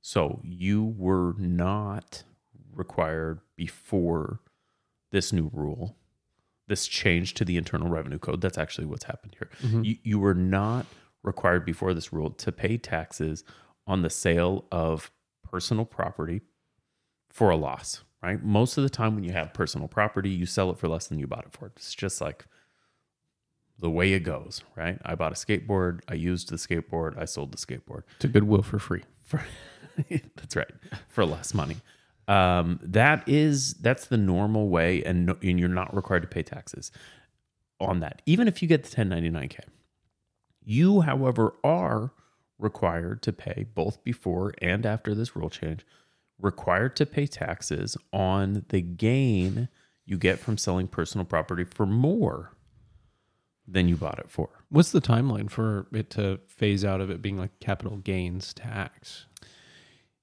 [0.02, 2.24] So you were not
[2.74, 4.40] required before
[5.12, 5.98] this new rule,
[6.68, 8.42] this change to the Internal Revenue Code.
[8.42, 9.50] That's actually what's happened here.
[9.62, 9.84] Mm-hmm.
[9.84, 10.86] You, you were not
[11.24, 13.44] required before this rule to pay taxes
[13.86, 15.12] on the sale of
[15.44, 16.42] personal property
[17.30, 18.44] for a loss, right?
[18.44, 21.20] Most of the time when you have personal property, you sell it for less than
[21.20, 21.68] you bought it for.
[21.76, 22.46] It's just like
[23.80, 25.00] the way it goes, right?
[25.04, 28.04] I bought a skateboard, I used the skateboard, I sold the skateboard.
[28.20, 29.04] To Goodwill for free.
[29.24, 29.44] For
[30.36, 30.72] that's right,
[31.08, 31.78] for less money.
[32.28, 36.44] Um, that is that's the normal way, and, no, and you're not required to pay
[36.44, 36.92] taxes
[37.80, 39.62] on that, even if you get the 1099k.
[40.64, 42.12] You, however, are
[42.60, 45.86] required to pay both before and after this rule change,
[46.40, 49.70] required to pay taxes on the gain
[50.06, 52.52] you get from selling personal property for more
[53.68, 54.50] than you bought it for.
[54.70, 59.26] What's the timeline for it to phase out of it being like capital gains tax?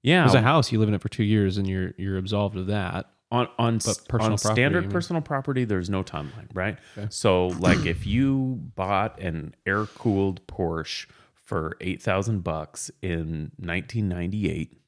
[0.07, 2.57] Yeah, As a house, you live in it for two years and you're you're absolved
[2.57, 3.07] of that.
[3.33, 4.93] on on, s- personal on property, standard you mean?
[4.93, 7.09] personal property there's no timeline right Okay.
[7.11, 14.81] so like if you bought an air cooled porsche for 8000 bucks in 1998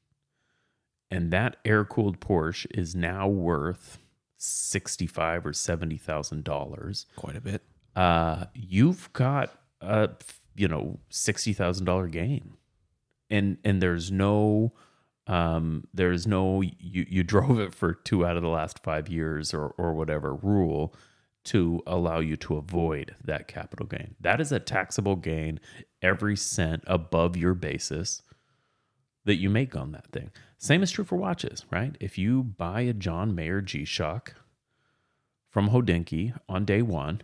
[1.11, 3.97] and that air cooled porsche is now worth
[4.37, 7.61] 65 or 70 thousand dollars Quite a bit.
[7.95, 9.51] uh you've got
[9.81, 10.11] a
[10.55, 12.53] you know $60000 gain
[13.29, 14.71] and and there's no
[15.29, 19.53] um there's no you you drove it for two out of the last five years
[19.53, 20.93] or or whatever rule
[21.45, 24.15] to allow you to avoid that capital gain.
[24.19, 25.59] That is a taxable gain
[26.01, 28.21] every cent above your basis
[29.25, 30.31] that you make on that thing.
[30.57, 31.95] Same is true for watches right?
[31.99, 34.33] If you buy a john mayer g-shock
[35.49, 37.21] from Hodinkee on day one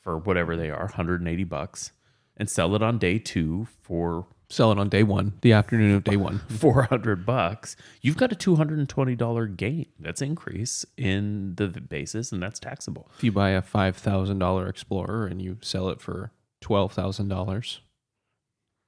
[0.00, 1.92] for whatever they are 180 bucks
[2.36, 6.04] and sell it on day two for Sell it on day one, the afternoon of
[6.04, 6.40] day one.
[6.48, 9.86] 400 bucks, you've got a $220 gain.
[9.98, 13.10] That's increase in the basis and that's taxable.
[13.16, 16.30] If you buy a five thousand dollar Explorer and you sell it for
[16.60, 17.80] twelve thousand dollars,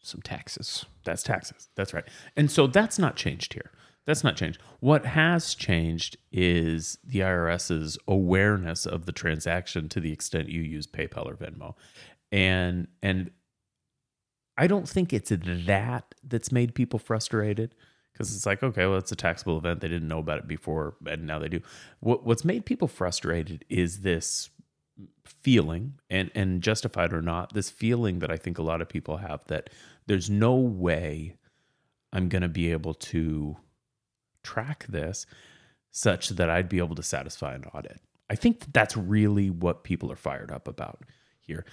[0.00, 0.84] some taxes.
[1.04, 1.68] That's taxes.
[1.74, 2.04] That's right.
[2.36, 3.70] And so that's not changed here.
[4.06, 4.60] That's not changed.
[4.78, 10.86] What has changed is the IRS's awareness of the transaction to the extent you use
[10.86, 11.74] PayPal or Venmo.
[12.30, 13.30] And and
[14.58, 17.74] I don't think it's that that's made people frustrated
[18.12, 19.80] because it's like, okay, well, it's a taxable event.
[19.80, 21.60] They didn't know about it before, and now they do.
[22.00, 24.48] What, what's made people frustrated is this
[25.24, 29.18] feeling, and and justified or not, this feeling that I think a lot of people
[29.18, 29.70] have that
[30.06, 31.36] there's no way
[32.12, 33.56] I'm going to be able to
[34.42, 35.26] track this
[35.90, 38.00] such that I'd be able to satisfy an audit.
[38.30, 41.00] I think that that's really what people are fired up about
[41.40, 41.64] here.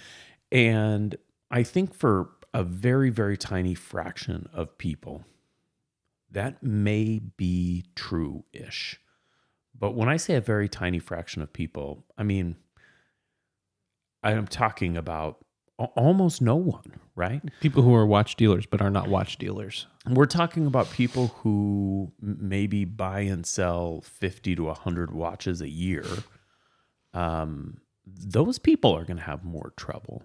[0.52, 1.16] And
[1.50, 5.24] I think for a very, very tiny fraction of people,
[6.30, 9.00] that may be true ish.
[9.78, 12.56] But when I say a very tiny fraction of people, I mean,
[14.22, 15.44] I am talking about
[15.96, 17.42] almost no one, right?
[17.60, 19.88] People who are watch dealers but are not watch dealers.
[20.08, 26.04] We're talking about people who maybe buy and sell 50 to 100 watches a year.
[27.12, 30.22] Um, those people are going to have more trouble.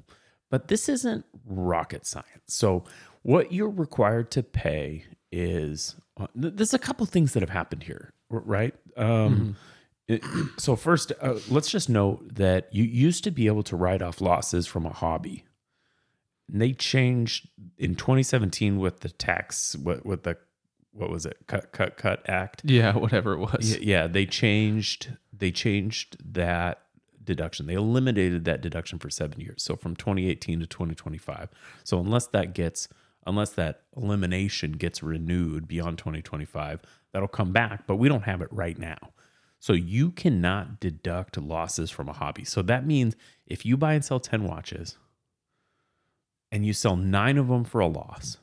[0.50, 2.28] But this isn't rocket science.
[2.48, 2.84] So,
[3.22, 8.14] what you're required to pay is uh, there's a couple things that have happened here,
[8.30, 8.74] right?
[8.98, 9.56] Um,
[10.08, 10.24] it-
[10.58, 14.22] so, first, uh, let's just note that you used to be able to write off
[14.22, 15.46] losses from a hobby
[16.52, 20.36] and they changed in 2017 with the tax what with the
[20.94, 23.78] what was it cut cut cut act Yeah, whatever it was.
[23.78, 26.82] yeah, yeah they changed they changed that
[27.30, 27.68] deduction.
[27.68, 29.64] They eliminated that deduction for seven years.
[29.64, 31.50] So from 2018 to 2025
[31.86, 32.90] so unless that gets
[33.28, 36.82] unless that elimination gets renewed beyond 2025
[37.14, 38.98] that'll come back but we don't have it right now.
[39.62, 42.46] So you cannot deduct losses from a hobby.
[42.46, 43.16] So that means
[43.48, 44.98] if you buy and sell 10 watches
[46.52, 48.38] and you sell nine of them for a loss.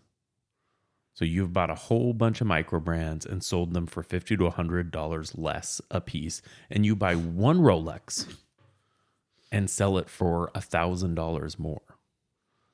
[1.15, 4.51] So you've bought a whole bunch of micro brands and sold them for fifty to
[4.51, 8.27] hundred dollars less a piece, and you buy one Rolex
[9.53, 11.83] and sell it for a thousand dollars more.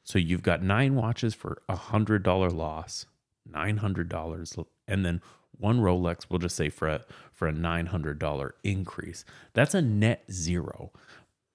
[0.04, 3.06] So you've got nine watches for a hundred dollar loss,
[3.46, 4.56] nine hundred dollars,
[4.88, 5.20] and then
[5.56, 6.26] one Rolex.
[6.28, 9.24] We'll just say for a for a nine hundred dollar increase.
[9.54, 10.92] That's a net zero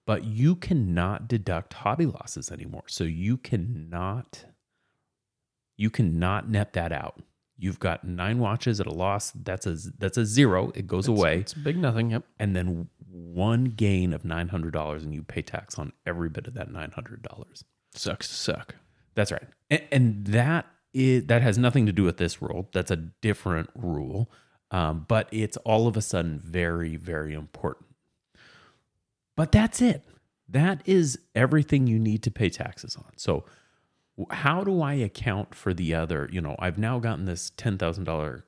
[0.08, 2.86] but you cannot deduct hobby losses anymore.
[2.88, 4.46] So you cannot
[5.76, 7.22] you cannot net that out.
[7.60, 9.32] You've got nine watches at a loss.
[9.36, 10.72] That's a that's a zero.
[10.76, 12.12] It goes away, It's a big nothing.
[12.12, 12.24] Yep.
[12.40, 16.48] and then one gain of nine hundred dollars, and you pay tax on every bit
[16.48, 17.64] of that nine hundred dollars.
[17.94, 18.76] Sucks to suck.
[19.16, 22.70] That's right, and, and that is that has nothing to do with this rule.
[22.74, 24.30] That's a different rule,
[24.72, 27.88] um, but it's all of a sudden very very important.
[29.36, 30.04] But that's it.
[30.50, 33.12] That is everything you need to pay taxes on.
[33.18, 33.46] So,
[34.32, 36.30] how do I account for the other?
[36.32, 38.46] You know, I've now gotten this ten thousand dollar,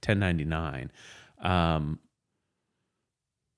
[0.00, 0.90] ten ninety nine.
[1.40, 1.98] Um,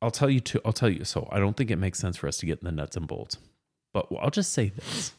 [0.05, 0.61] I'll tell you to.
[0.65, 1.05] I'll tell you.
[1.05, 3.07] So, I don't think it makes sense for us to get in the nuts and
[3.07, 3.39] bolts.
[3.93, 5.13] But I'll just say this: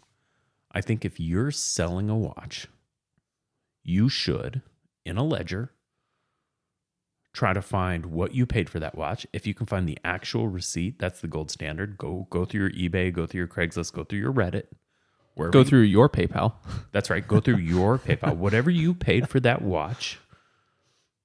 [0.72, 2.68] I think if you're selling a watch,
[3.84, 4.62] you should,
[5.06, 5.72] in a ledger,
[7.34, 9.26] try to find what you paid for that watch.
[9.34, 11.98] If you can find the actual receipt, that's the gold standard.
[11.98, 14.66] Go go through your eBay, go through your Craigslist, go through your Reddit.
[15.34, 16.54] Wherever Go you- through your PayPal.
[16.94, 17.28] That's right.
[17.28, 18.38] Go through your PayPal.
[18.38, 20.18] Whatever you paid for that watch,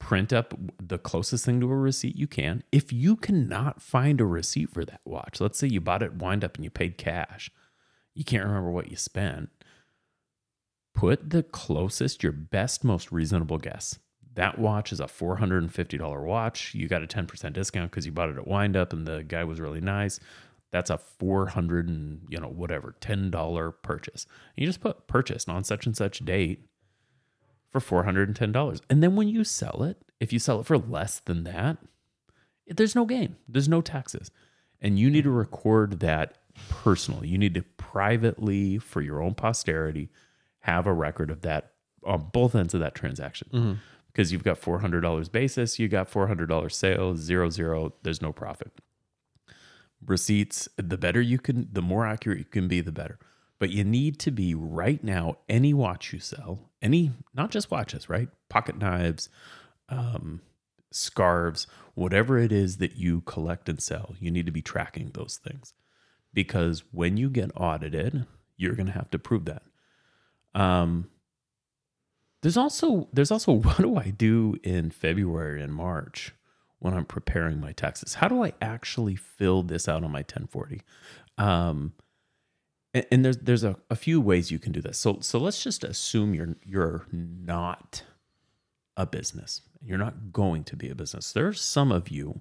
[0.00, 2.64] print up the closest thing to a receipt you can.
[2.72, 6.56] If you cannot find a receipt for that watch, let's say you bought it Windup
[6.56, 7.52] and you paid cash,
[8.14, 9.50] you can't remember what you spent.
[10.94, 13.98] Put the closest, your best, most reasonable guess.
[14.34, 16.74] That watch is a $450 watch.
[16.74, 19.60] You got a 10% discount because you bought it at Windup and the guy was
[19.60, 20.18] really nice.
[20.72, 24.24] That's a 400 and, you know, whatever, $10 purchase.
[24.56, 26.69] And you just put purchased on such and such date
[27.70, 28.80] for $410.
[28.90, 31.78] And then when you sell it, if you sell it for less than that,
[32.66, 33.36] there's no gain.
[33.48, 34.30] There's no taxes.
[34.80, 37.28] And you need to record that personally.
[37.28, 40.10] You need to privately, for your own posterity,
[40.60, 41.72] have a record of that
[42.04, 43.48] on both ends of that transaction.
[43.52, 43.72] Mm-hmm.
[44.08, 48.72] Because you've got $400 basis, you got $400 sales, zero, zero, there's no profit.
[50.04, 53.20] Receipts, the better you can, the more accurate you can be, the better.
[53.60, 58.08] But you need to be right now, any watch you sell, any, not just watches,
[58.08, 58.28] right?
[58.48, 59.28] Pocket knives,
[59.88, 60.40] um,
[60.90, 65.38] scarves, whatever it is that you collect and sell, you need to be tracking those
[65.44, 65.74] things
[66.32, 69.62] because when you get audited, you're going to have to prove that.
[70.54, 71.08] Um,
[72.42, 76.32] there's also there's also what do I do in February and March
[76.78, 78.14] when I'm preparing my taxes?
[78.14, 80.82] How do I actually fill this out on my 1040?
[81.38, 81.92] Um,
[82.94, 84.98] and, and there's there's a, a few ways you can do this.
[84.98, 88.02] So so let's just assume you're you're not
[88.96, 89.62] a business.
[89.82, 91.32] You're not going to be a business.
[91.32, 92.40] There's some of you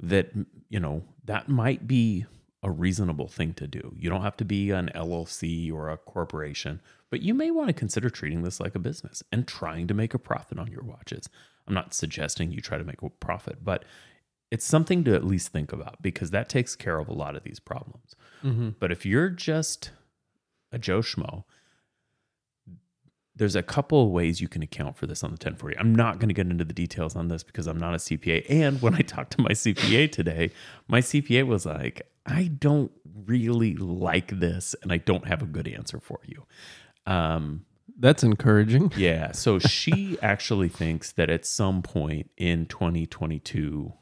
[0.00, 0.30] that
[0.68, 2.26] you know that might be
[2.62, 3.94] a reasonable thing to do.
[3.98, 6.80] You don't have to be an LLC or a corporation,
[7.10, 10.14] but you may want to consider treating this like a business and trying to make
[10.14, 11.28] a profit on your watches.
[11.66, 13.84] I'm not suggesting you try to make a profit, but
[14.52, 17.42] it's something to at least think about because that takes care of a lot of
[17.42, 18.14] these problems.
[18.78, 19.92] But if you're just
[20.70, 21.44] a Joe Schmo,
[23.34, 25.78] there's a couple of ways you can account for this on the 1040.
[25.78, 28.44] I'm not going to get into the details on this because I'm not a CPA.
[28.50, 30.50] And when I talked to my CPA today,
[30.86, 32.92] my CPA was like, I don't
[33.24, 36.44] really like this and I don't have a good answer for you.
[37.06, 37.64] Um,
[37.98, 38.92] That's encouraging.
[38.96, 39.32] yeah.
[39.32, 43.94] So she actually thinks that at some point in 2022,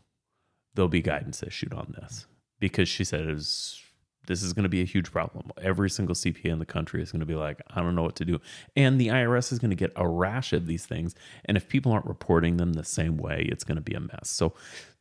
[0.75, 2.27] there'll be guidance issued on this
[2.59, 3.81] because she was
[4.27, 5.51] this is going to be a huge problem.
[5.61, 8.15] Every single CPA in the country is going to be like, I don't know what
[8.17, 8.41] to do.
[8.77, 11.17] And the IRS is going to get a rash of these things.
[11.47, 14.31] And if people aren't reporting them the same way, it's going to be a mess.
[14.31, 14.55] So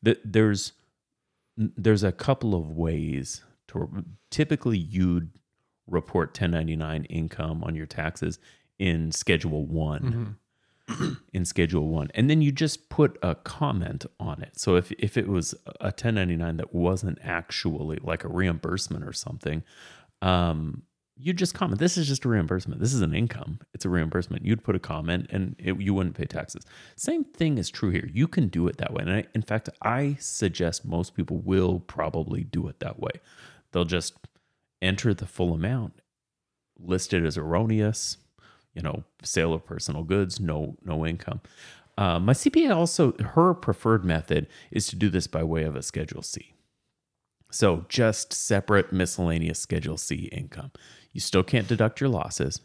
[0.04, 0.74] th- there's
[1.58, 5.30] there's a couple of ways to typically you'd
[5.88, 8.40] report 1099 income on your taxes
[8.78, 10.24] in schedule one mm-hmm.
[11.34, 14.60] in schedule one and then you just put a comment on it.
[14.60, 19.64] So if, if it was a 1099 that wasn't actually like a reimbursement or something
[20.22, 20.84] um,
[21.22, 22.80] you just comment this is just a reimbursement.
[22.80, 23.60] This is an income.
[23.74, 24.46] It's a reimbursement.
[24.46, 26.66] You'd put a comment and it, you wouldn't pay taxes.
[26.96, 28.10] Same thing is true here.
[28.12, 29.02] You can do it that way.
[29.02, 33.12] And I, in fact i suggest most people will probably do it that way.
[33.72, 34.16] They'll just
[34.82, 36.02] enter the full amount
[36.80, 38.18] listed as erroneous
[38.80, 41.42] you know sale of personal goods no no income
[41.98, 45.84] uh, my cpa also her preferred method is to do this by way of a
[45.84, 46.54] schedule c
[47.52, 50.72] so just separate miscellaneous schedule c income
[51.12, 52.62] you still can't deduct your losses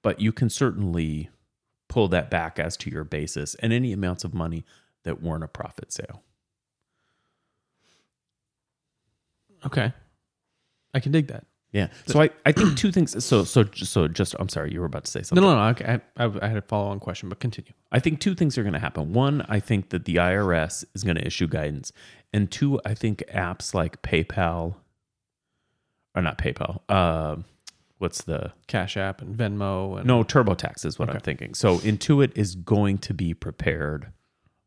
[0.00, 1.28] but you can certainly
[1.90, 4.64] pull that back as to your basis and any amounts of money
[5.02, 6.22] that weren't a profit sale
[9.64, 9.92] Okay.
[10.94, 11.44] I can dig that.
[11.72, 14.86] Yeah so i, I think two things so so so just i'm sorry you were
[14.86, 15.68] about to say No, something no, no.
[15.70, 16.00] Okay.
[16.16, 17.72] I, I, I had a follow on question, but continue.
[17.90, 19.12] I think two things are going to happen.
[19.12, 21.92] One, I think that the IRS is going to issue guidance,
[22.32, 24.74] and two, I think apps like PayPal,
[26.14, 26.80] or not PayPal.
[26.88, 27.36] Uh,
[27.98, 31.54] what's the Cash App and Venmo and no TurboTax is what I'm thinking.
[31.54, 34.12] So Intuit is going to be prepared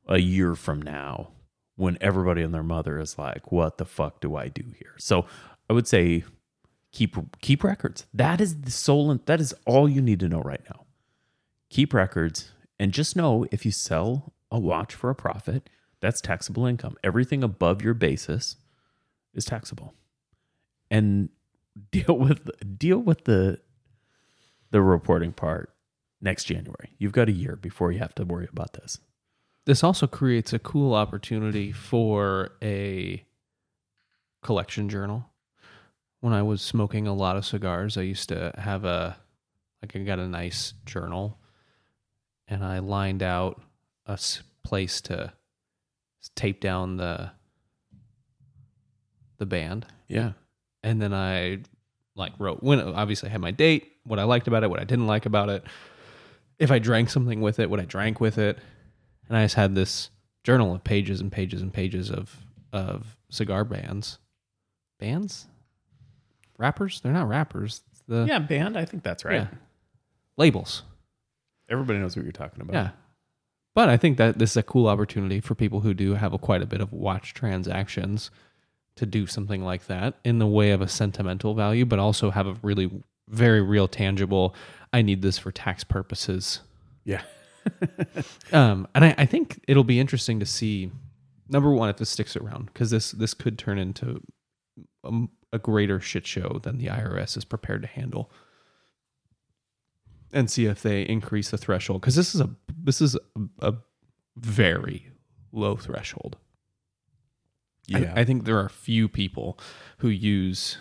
[0.08, 1.30] a year from now
[1.76, 5.26] when everybody and their mother is like, "What the fuck do I do here?" So
[5.70, 6.24] I would say
[6.95, 8.07] keep keep records.
[8.13, 9.19] That is the sole.
[9.25, 10.85] That is all you need to know right now
[11.69, 15.69] keep records and just know if you sell a watch for a profit
[15.99, 18.55] that's taxable income everything above your basis
[19.33, 19.93] is taxable
[20.89, 21.27] and
[21.91, 23.59] deal with deal with the
[24.71, 25.73] the reporting part
[26.21, 28.99] next january you've got a year before you have to worry about this
[29.65, 33.25] this also creates a cool opportunity for a
[34.43, 35.27] collection journal.
[36.26, 39.15] When I was smoking a lot of cigars, I used to have a
[39.80, 41.38] like I got a nice journal
[42.47, 43.61] and I lined out
[44.07, 44.17] a
[44.63, 45.34] place to
[46.34, 47.30] tape down the
[49.38, 49.86] the band.
[50.07, 50.32] Yeah.
[50.82, 51.59] And then I
[52.15, 54.84] like wrote when obviously I had my date, what I liked about it, what I
[54.84, 55.63] didn't like about it,
[56.57, 58.57] if I drank something with it, what I drank with it,
[59.28, 60.09] and I just had this
[60.43, 62.36] journal of pages and pages and pages of
[62.73, 64.17] of cigar bands,
[64.99, 65.45] bands,
[66.58, 67.01] wrappers.
[67.01, 67.82] They're not rappers.
[67.91, 69.47] It's the yeah band i think that's right yeah.
[70.38, 70.84] labels.
[71.70, 72.89] everybody knows what you're talking about Yeah.
[73.74, 76.38] But I think that this is a cool opportunity for people who do have a,
[76.38, 78.32] quite a bit of watch transactions
[78.95, 82.47] to do something like that in the way of a sentimental value, but also have
[82.47, 82.89] a really
[83.28, 84.56] very real tangible,
[84.93, 86.62] I need this for tax purposes.
[87.03, 87.24] yeah
[88.53, 90.91] Um, and I, I think it'll be interesting to see
[91.49, 94.22] number one if this sticks around because this this could turn into
[95.03, 95.26] a,
[95.56, 98.30] a greater shit show than the IRS is prepared to handle.
[100.34, 102.49] And see if they increase the threshold because this is a
[102.84, 103.20] this is a,
[103.70, 103.74] a
[104.36, 105.12] very
[105.53, 106.38] low threshold.
[107.93, 109.58] I- yeah I, think there are few people
[109.99, 110.78] who use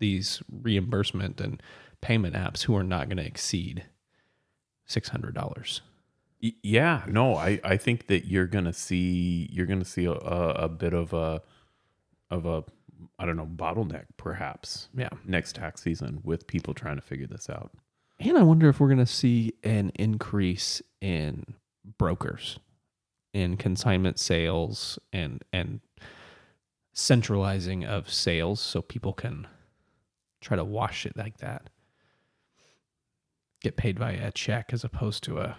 [0.00, 1.62] these reimbursement and
[2.02, 3.86] payment apps who are not going to exceed
[4.84, 5.80] six hundred dollars.
[6.62, 10.68] Yeah, no, I, I think that you're gonna see you're gonna see a, a, a
[10.68, 11.40] bit of a
[12.30, 12.64] of a
[13.18, 15.08] I don't know bottleneck perhaps Yeah.
[15.24, 17.70] next tax season with people trying to figure this out.
[18.20, 21.44] And I wonder if we're going to see an increase in
[21.98, 22.58] brokers,
[23.32, 25.80] in consignment sales, and and
[26.92, 29.46] centralizing of sales, so people can
[30.40, 31.68] try to wash it like that.
[33.60, 35.56] Get paid via a check as opposed to a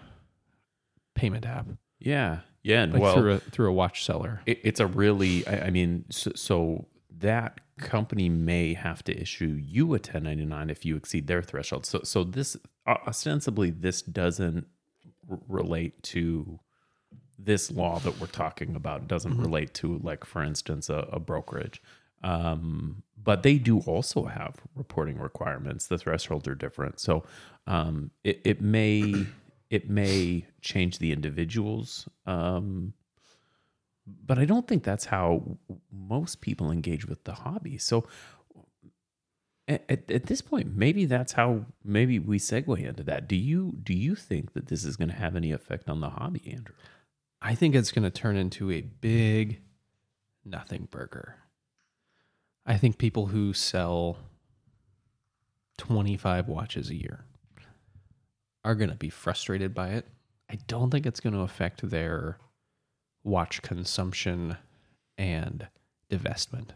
[1.14, 1.66] payment app,
[1.98, 4.40] Yeah, yeah, and like well, through a through a watch seller.
[4.46, 6.86] it, it's a really I, I mean so, so
[7.18, 11.86] that company may have to issue you a 1099 if you exceed their threshold.
[11.86, 12.56] So so this
[12.86, 14.66] ostensibly this doesn't
[15.30, 16.58] r- relate to
[17.38, 19.02] this law that we're talking about.
[19.02, 21.82] It doesn't relate to like for instance a, a brokerage.
[22.22, 25.86] Um, but they do also have reporting requirements.
[25.86, 27.00] The thresholds are different.
[27.00, 27.24] So
[27.66, 29.26] um, it, it may
[29.68, 32.94] it may change the individuals um,
[34.06, 35.58] but I don't think that's how
[35.92, 37.78] most people engage with the hobby.
[37.78, 38.06] So
[39.68, 43.26] at, at, this point, maybe that's how maybe we segue into that.
[43.26, 46.10] Do you do you think that this is going to have any effect on the
[46.10, 46.74] hobby, Andrew?
[47.42, 49.60] I think it's going to turn into a big
[50.44, 51.36] nothing burger.
[52.64, 54.18] I think people who sell
[55.78, 57.24] 25 watches a year
[58.64, 60.06] are going to be frustrated by it.
[60.50, 62.38] I don't think it's going to affect their
[63.26, 64.56] watch consumption
[65.18, 65.66] and
[66.10, 66.68] divestment.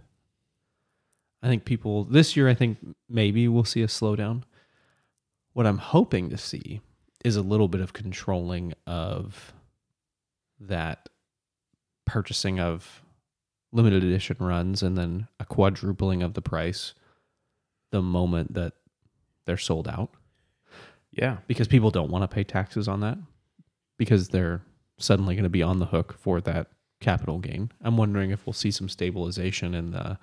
[1.43, 2.79] I think people this year, I think
[3.09, 4.43] maybe we'll see a slowdown.
[5.53, 6.81] What I'm hoping to see
[7.25, 9.53] is a little bit of controlling of
[10.59, 11.09] that
[12.05, 13.03] purchasing of
[13.73, 16.95] limited edition runs and then a quadrupling of the price
[17.93, 18.73] the moment that
[19.47, 20.11] they're sold out
[21.13, 21.39] Yeah.
[21.47, 23.19] because people don't want to pay taxes on that
[23.97, 24.63] because they're
[25.01, 26.69] suddenly going to be on the hook for that
[27.01, 27.71] capital gain.
[27.83, 30.19] I'm wondering if we'll see some stabilization in the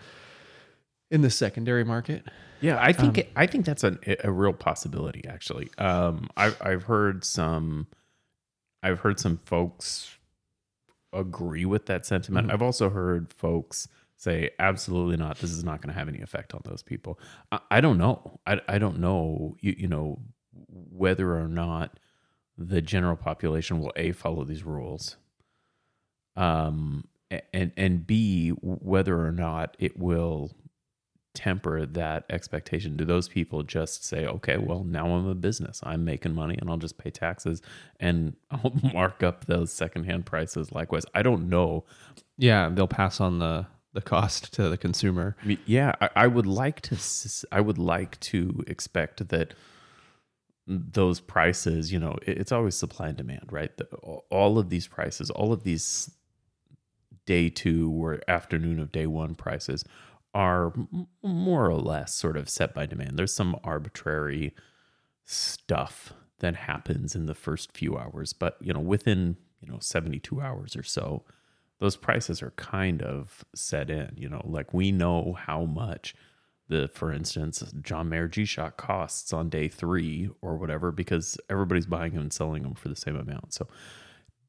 [1.09, 2.25] in the secondary market.
[2.61, 5.23] Yeah, I think Um, it, I think that's a, a real possibility.
[5.27, 7.87] Actually, um, I've I've heard some,
[8.83, 10.17] I've heard some folks
[11.13, 12.47] agree with that sentiment.
[12.47, 12.53] Mhm.
[12.53, 15.37] I've also heard folks say absolutely not.
[15.37, 17.19] This is not going to have any effect on those people.
[17.51, 18.39] I, I don't know.
[18.45, 19.55] I, I don't know.
[19.61, 20.19] You you know
[20.69, 21.99] whether or not
[22.57, 25.17] the general population will a follow these rules,
[26.35, 27.05] um,
[27.53, 30.51] and and b whether or not it will
[31.37, 32.97] temper that expectation?
[32.97, 35.79] Do those people just say, okay, well, now I'm a business.
[35.83, 37.61] I'm making money and I'll just pay taxes
[37.99, 41.05] and I'll mark up those secondhand prices likewise?
[41.13, 41.85] I don't know.
[42.37, 45.35] Yeah, they'll pass on the the cost to the consumer.
[45.65, 46.97] Yeah, I, I would like to,
[47.51, 49.53] I would like to expect that
[50.67, 53.75] those prices, you know, it's always supply and demand, right?
[53.77, 53.85] The,
[54.29, 56.11] all of these prices, all of these
[57.25, 59.85] day two or afternoon of day one prices
[60.33, 60.73] are
[61.23, 63.17] more or less sort of set by demand.
[63.17, 64.53] There's some arbitrary
[65.25, 70.41] stuff that happens in the first few hours, but you know, within, you know, 72
[70.41, 71.23] hours or so,
[71.79, 76.13] those prices are kind of set in, you know, like we know how much
[76.69, 81.85] the, for instance, John Mayer G Shock costs on day three or whatever, because everybody's
[81.85, 83.53] buying them and selling them for the same amount.
[83.53, 83.67] So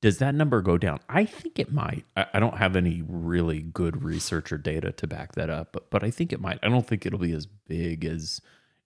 [0.00, 1.00] does that number go down?
[1.08, 2.04] I think it might.
[2.16, 5.90] I, I don't have any really good research or data to back that up, but,
[5.90, 6.58] but I think it might.
[6.62, 8.40] I don't think it'll be as big as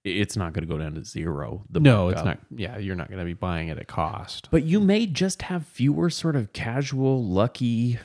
[0.04, 1.64] it's not going to go down to zero.
[1.70, 2.38] The no, it's not.
[2.50, 4.48] Yeah, you're not going to be buying it at cost.
[4.50, 7.98] But you may just have fewer sort of casual, lucky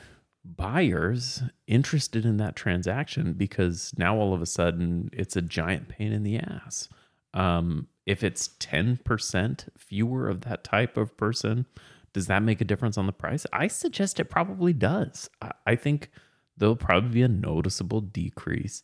[0.56, 6.12] buyers interested in that transaction because now all of a sudden it's a giant pain
[6.12, 6.88] in the ass.
[7.34, 11.66] Um, if it's 10% fewer of that type of person,
[12.12, 13.46] does that make a difference on the price?
[13.52, 15.28] I suggest it probably does.
[15.42, 16.10] I, I think
[16.56, 18.82] there'll probably be a noticeable decrease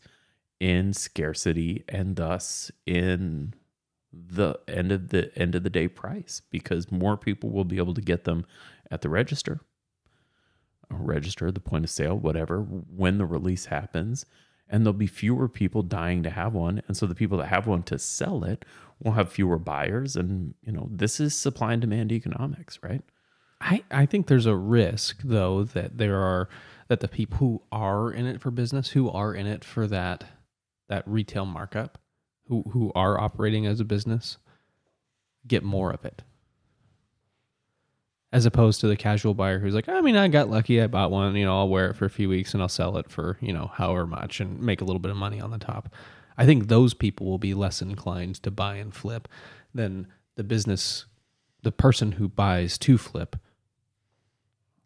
[0.60, 3.54] in scarcity and thus in
[4.12, 7.94] the end of the end of the day price because more people will be able
[7.94, 8.46] to get them
[8.90, 9.60] at the register
[10.91, 14.26] register the point of sale whatever when the release happens
[14.68, 17.66] and there'll be fewer people dying to have one and so the people that have
[17.66, 18.64] one to sell it
[19.03, 23.03] will have fewer buyers and you know this is supply and demand economics right
[23.61, 26.49] I, I think there's a risk though that there are
[26.89, 30.24] that the people who are in it for business, who are in it for that
[30.89, 31.99] that retail markup,
[32.49, 34.37] who who are operating as a business,
[35.47, 36.22] get more of it.
[38.35, 41.11] As opposed to the casual buyer who's like, I mean, I got lucky, I bought
[41.12, 43.39] one, you know, I'll wear it for a few weeks and I'll sell it for,
[43.41, 45.89] you know, however much and make a little bit of money on the top.
[46.37, 49.28] I think those people will be less inclined to buy and flip
[49.72, 51.07] than the business
[51.62, 53.37] the person who buys to flip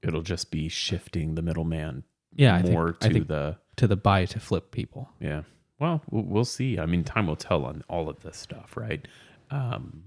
[0.03, 2.05] it'll just be shifting the middleman
[2.36, 5.09] Yeah, think- more I to think- the to the buy to flip people.
[5.20, 5.42] Yeah.
[5.80, 6.78] Well, we'll we'll see.
[6.78, 9.07] I mean, time will tell on all of this stuff, right?
[9.51, 10.03] Um,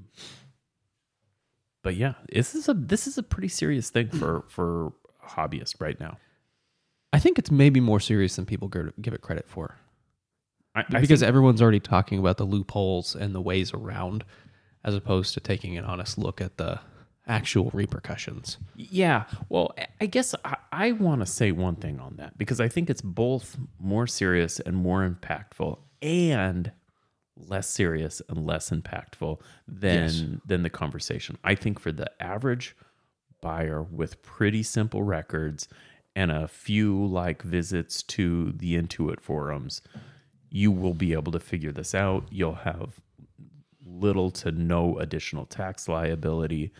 [1.83, 4.93] but yeah, this is a this is a pretty serious thing for for
[5.27, 6.17] hobbyists right now.
[7.13, 9.75] I think it's maybe more serious than people give it credit for
[10.75, 14.23] I, I because everyone's already talking about the loopholes and the ways around,
[14.83, 16.79] as opposed to taking an honest look at the
[17.27, 18.57] actual repercussions.
[18.75, 19.25] Yeah.
[19.49, 22.67] Well, I- I guess I, I want to say one thing on that because I
[22.67, 26.71] think it's both more serious and more impactful and
[27.49, 30.23] less serious and less impactful than Yes.
[30.45, 31.37] than the conversation.
[31.43, 32.75] I think for the average
[33.41, 35.67] buyer with pretty simple records
[36.15, 39.81] and a few like visits to the Intuit forums,
[40.49, 42.27] you will be able to figure this out.
[42.31, 42.99] You'll have
[43.85, 46.71] little to no additional tax liability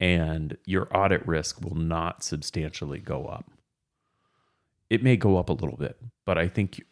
[0.00, 3.50] and your audit risk will not substantially go up.
[4.90, 5.96] It may go up a little bit,
[6.26, 6.82] but I think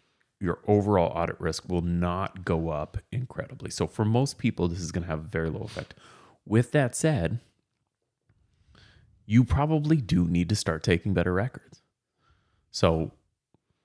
[0.43, 3.70] your overall audit risk will not go up incredibly.
[3.70, 5.95] So for most people, this is going to have a very low effect.
[6.45, 7.38] With that said,
[9.24, 11.80] you probably do need to start taking better records.
[12.72, 13.12] So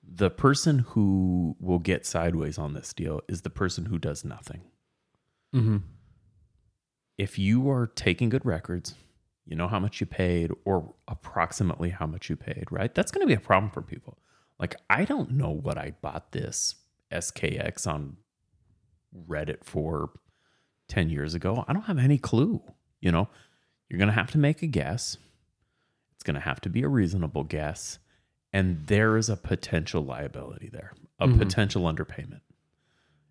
[0.10, 4.62] The person who will get sideways on this deal is the person who does nothing.
[5.54, 5.78] Mm-hmm.
[7.18, 8.96] If you are taking good records,
[9.46, 12.94] you know how much you paid or approximately how much you paid, right?
[12.94, 14.18] That's going to be a problem for people.
[14.60, 16.76] Like, I don't know what I bought this
[17.12, 18.18] SKX on
[19.28, 20.12] Reddit for
[20.88, 21.64] 10 years ago.
[21.68, 22.62] I don't have any clue.
[23.00, 23.30] You know,
[23.90, 25.18] you're going to have to make a guess.
[26.16, 28.00] It's going to have to be a reasonable guess.
[28.52, 31.38] And there is a potential liability there, a Mhm.
[31.38, 32.42] potential underpayment.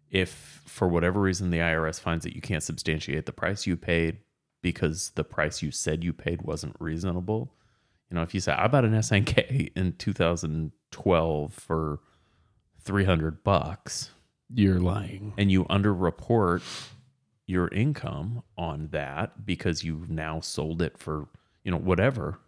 [0.09, 4.18] If for whatever reason the IRS finds that you can't substantiate the price you paid
[4.62, 7.53] because the price you said you paid wasn't reasonable,
[8.09, 9.95] you know, if you say, I bought an SNK in
[10.91, 12.01] 2012 for
[12.82, 14.11] 300 bucks,
[14.53, 15.34] You're lying.
[15.37, 16.62] and you underreport
[17.47, 21.28] your income on that because you've now sold it for
[21.64, 22.39] you know whatever.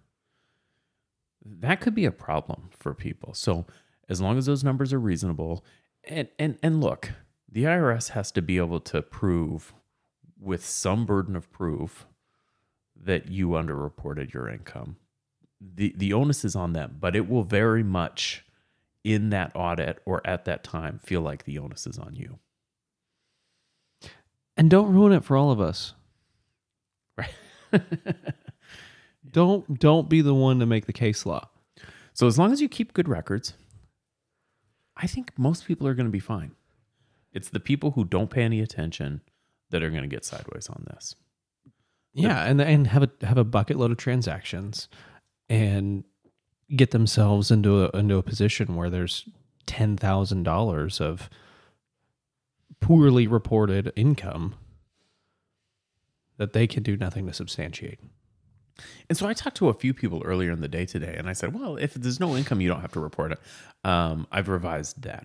[1.45, 3.33] That could be a problem for people.
[3.35, 3.67] So
[4.09, 5.65] as long as those numbers are reasonable
[6.05, 7.13] and and and look
[7.51, 9.73] the IRS has to be able to prove
[10.39, 12.07] with some burden of proof
[12.95, 14.97] that you underreported your income
[15.61, 18.45] the the onus is on them but it will very much
[19.05, 22.39] in that audit or at that time feel like the onus is on you
[24.57, 25.95] And don't ruin it for all of us.
[27.19, 27.35] Right.
[29.33, 31.49] Don't don't be the one to make the case law.
[32.15, 33.55] So as long as you keep good records,
[34.97, 36.53] I think most people are going to be fine.
[37.33, 39.23] It's the people who don't pay any attention
[39.71, 41.15] that are going to get sideways on this.
[42.15, 44.89] Yeah, and and have a have a bucket load of transactions
[45.49, 46.05] and
[46.77, 49.29] get themselves into a into a position where there's
[49.67, 51.31] ten thousand dollars of
[52.81, 54.55] poorly reported income
[56.37, 57.99] that they can do nothing to substantiate.
[59.09, 61.33] And so I talked to a few people earlier in the day today, and I
[61.33, 63.41] said, "Well, if there's no income, you don't have to report it."
[63.85, 65.25] Um, I've revised that.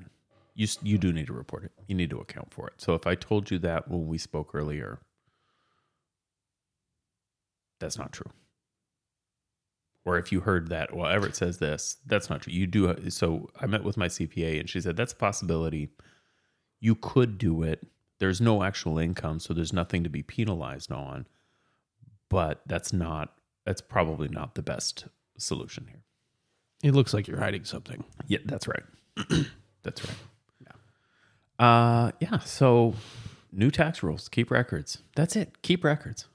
[0.55, 1.71] You you do need to report it.
[1.87, 2.73] You need to account for it.
[2.77, 4.99] So if I told you that when we spoke earlier,
[7.79, 8.31] that's not true.
[10.05, 12.53] Or if you heard that, well, Everett says this, that's not true.
[12.53, 13.09] You do.
[13.09, 15.89] So I met with my CPA, and she said that's a possibility.
[16.79, 17.87] You could do it.
[18.19, 21.25] There's no actual income, so there's nothing to be penalized on.
[22.29, 23.33] But that's not.
[23.65, 25.05] That's probably not the best
[25.37, 26.03] solution here.
[26.83, 28.03] It looks like you're hiding something.
[28.27, 28.83] Yeah, that's right.
[29.83, 30.17] that's right.
[30.59, 31.65] Yeah.
[31.65, 32.95] Uh yeah, so
[33.51, 34.99] new tax rules, keep records.
[35.15, 35.61] That's it.
[35.61, 36.25] Keep records.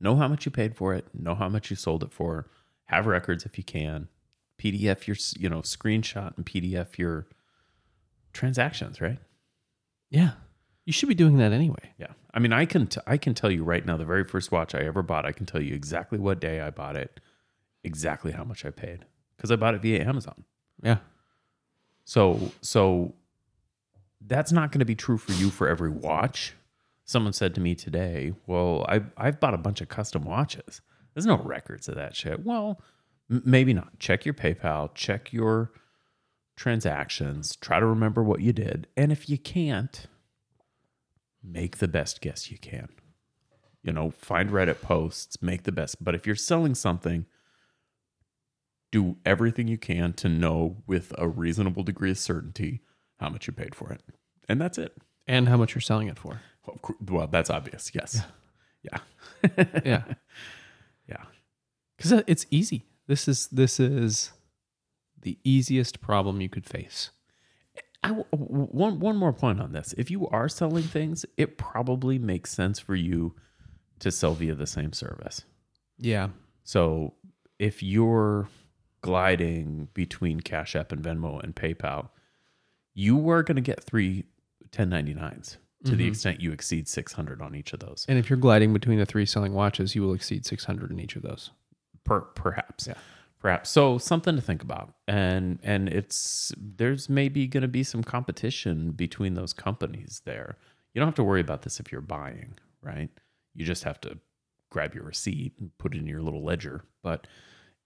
[0.00, 2.50] Know how much you paid for it, know how much you sold it for.
[2.94, 4.06] Have records if you can.
[4.56, 7.26] PDF your, you know, screenshot and PDF your
[8.32, 9.18] transactions, right?
[10.10, 10.32] Yeah.
[10.84, 11.92] You should be doing that anyway.
[11.98, 12.12] Yeah.
[12.32, 14.72] I mean, I can t- I can tell you right now the very first watch
[14.74, 17.18] I ever bought, I can tell you exactly what day I bought it,
[17.82, 19.06] exactly how much I paid
[19.38, 20.44] cuz I bought it via Amazon.
[20.82, 20.98] Yeah.
[22.04, 23.14] So so
[24.20, 26.54] that's not going to be true for you for every watch.
[27.04, 30.80] Someone said to me today, "Well, i've I've bought a bunch of custom watches.
[31.14, 32.80] There's no records of that shit." Well,
[33.30, 33.98] m- maybe not.
[33.98, 35.72] Check your PayPal, check your
[36.56, 40.06] transactions, try to remember what you did, and if you can't,
[41.42, 42.88] make the best guess you can.
[43.82, 46.02] You know, find Reddit posts, make the best.
[46.02, 47.26] But if you're selling something,
[48.90, 52.80] do everything you can to know with a reasonable degree of certainty
[53.18, 54.00] how much you paid for it.
[54.48, 54.96] And that's it.
[55.26, 56.40] And how much you're selling it for.
[57.06, 57.90] Well, that's obvious.
[57.94, 58.22] Yes.
[58.82, 58.98] Yeah.
[59.56, 59.64] Yeah.
[59.84, 60.02] Yeah.
[61.98, 62.86] Cuz it's easy.
[63.06, 64.32] This is this is
[65.20, 67.10] the easiest problem you could face.
[68.02, 69.94] I one one more point on this.
[69.96, 73.34] If you are selling things, it probably makes sense for you
[74.00, 75.44] to sell via the same service.
[75.98, 76.28] Yeah.
[76.64, 77.14] So
[77.58, 78.48] if you're
[79.00, 82.08] gliding between Cash App and Venmo and PayPal,
[82.94, 84.24] you are going to get three
[84.70, 86.08] 1099s to the Mhm.
[86.08, 88.04] extent you exceed 600 on each of those.
[88.08, 91.16] And if you're gliding between the three selling watches, you will exceed 600 in each
[91.16, 91.50] of those.
[92.04, 92.86] Per, perhaps.
[92.86, 92.94] Yeah.
[93.40, 93.68] Perhaps.
[93.70, 94.94] So something to think about.
[95.06, 100.56] And and it's there's maybe going to be some competition between those companies there.
[100.94, 103.10] You don't have to worry about this if you're buying, right?
[103.54, 104.18] You just have to
[104.70, 106.84] grab your receipt and put it in your little ledger.
[107.02, 107.26] But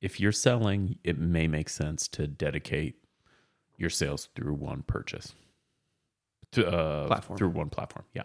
[0.01, 2.97] if you're selling, it may make sense to dedicate
[3.77, 5.35] your sales through one purchase.
[6.53, 7.37] To uh Platform.
[7.37, 8.05] through one platform.
[8.15, 8.23] Yeah.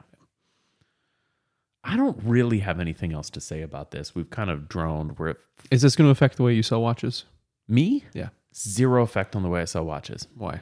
[1.83, 4.15] I don't really have anything else to say about this.
[4.15, 5.37] We've kind of droned where it
[5.69, 7.25] Is this going to affect the way you sell watches?
[7.67, 8.03] me?
[8.13, 8.29] Yeah.
[8.55, 10.61] Zero effect on the way I sell watches Why?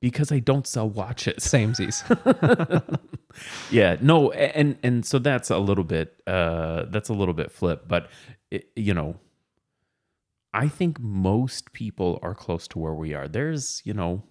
[0.00, 1.44] because I don't sell watches.
[1.44, 2.02] Samesies.
[3.70, 7.84] yeah, no, and and so that's a little bit uh that's a little bit flip,
[7.86, 8.08] but
[8.50, 9.16] it, you know,
[10.52, 13.28] I think most people are close to where we are.
[13.28, 14.24] There's, you know,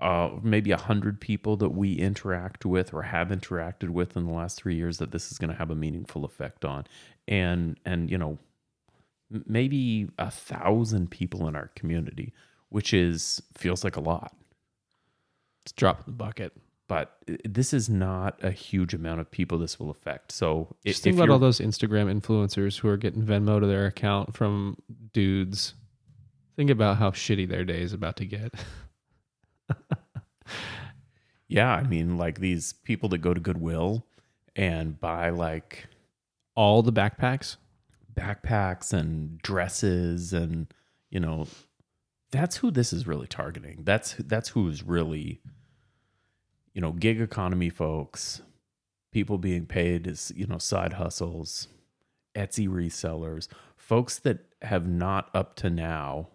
[0.00, 4.32] uh, maybe a hundred people that we interact with or have interacted with in the
[4.32, 6.84] last three years that this is going to have a meaningful effect on,
[7.26, 8.38] and and you know,
[9.46, 12.32] maybe a thousand people in our community,
[12.68, 14.36] which is feels like a lot,
[15.64, 16.52] It's drop in the bucket.
[16.88, 20.30] but this is not a huge amount of people this will affect.
[20.30, 24.34] So Just think about all those Instagram influencers who are getting Venmo to their account
[24.36, 24.76] from
[25.12, 25.74] dudes.
[26.54, 28.52] Think about how shitty their day is about to get.
[31.48, 34.06] yeah, I mean, like these people that go to Goodwill
[34.54, 35.86] and buy like
[36.54, 37.56] All the backpacks.
[38.14, 40.72] backpacks and dresses and
[41.10, 41.46] you know
[42.30, 45.40] that's who this is really targeting that's that's who's really
[46.72, 48.40] you know gig economy folks
[49.12, 51.68] people being paid as you know side hustles
[52.34, 56.28] etsy resellers folks that have not up to now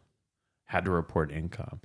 [0.66, 1.82] had to report income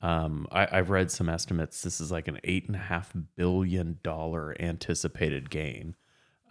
[0.00, 1.82] um, I, I've read some estimates.
[1.82, 5.96] This is like an eight and a half billion dollar anticipated gain,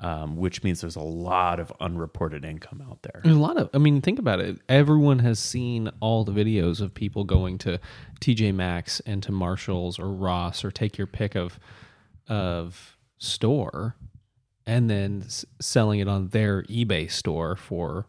[0.02, 3.22] um, which means there's a lot of unreported income out there.
[3.24, 4.60] There's a lot of, I mean, think about it.
[4.68, 7.80] Everyone has seen all the videos of people going to
[8.20, 11.60] TJ Maxx and to Marshalls or Ross or take your pick of
[12.30, 13.96] of store
[14.66, 18.08] and then s- selling it on their eBay store for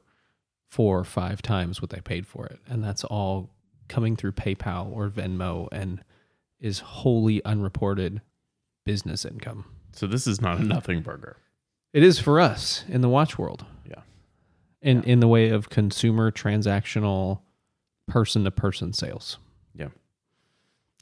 [0.68, 2.58] four or five times what they paid for it.
[2.68, 3.54] And that's all
[3.88, 6.02] coming through PayPal or Venmo and
[6.60, 8.20] is wholly unreported
[8.84, 9.64] business income.
[9.92, 11.36] So this is not a nothing burger.
[11.92, 13.64] It is for us in the watch world.
[13.88, 14.02] Yeah.
[14.82, 17.40] In in the way of consumer transactional
[18.06, 19.38] person to person sales.
[19.74, 19.88] Yeah.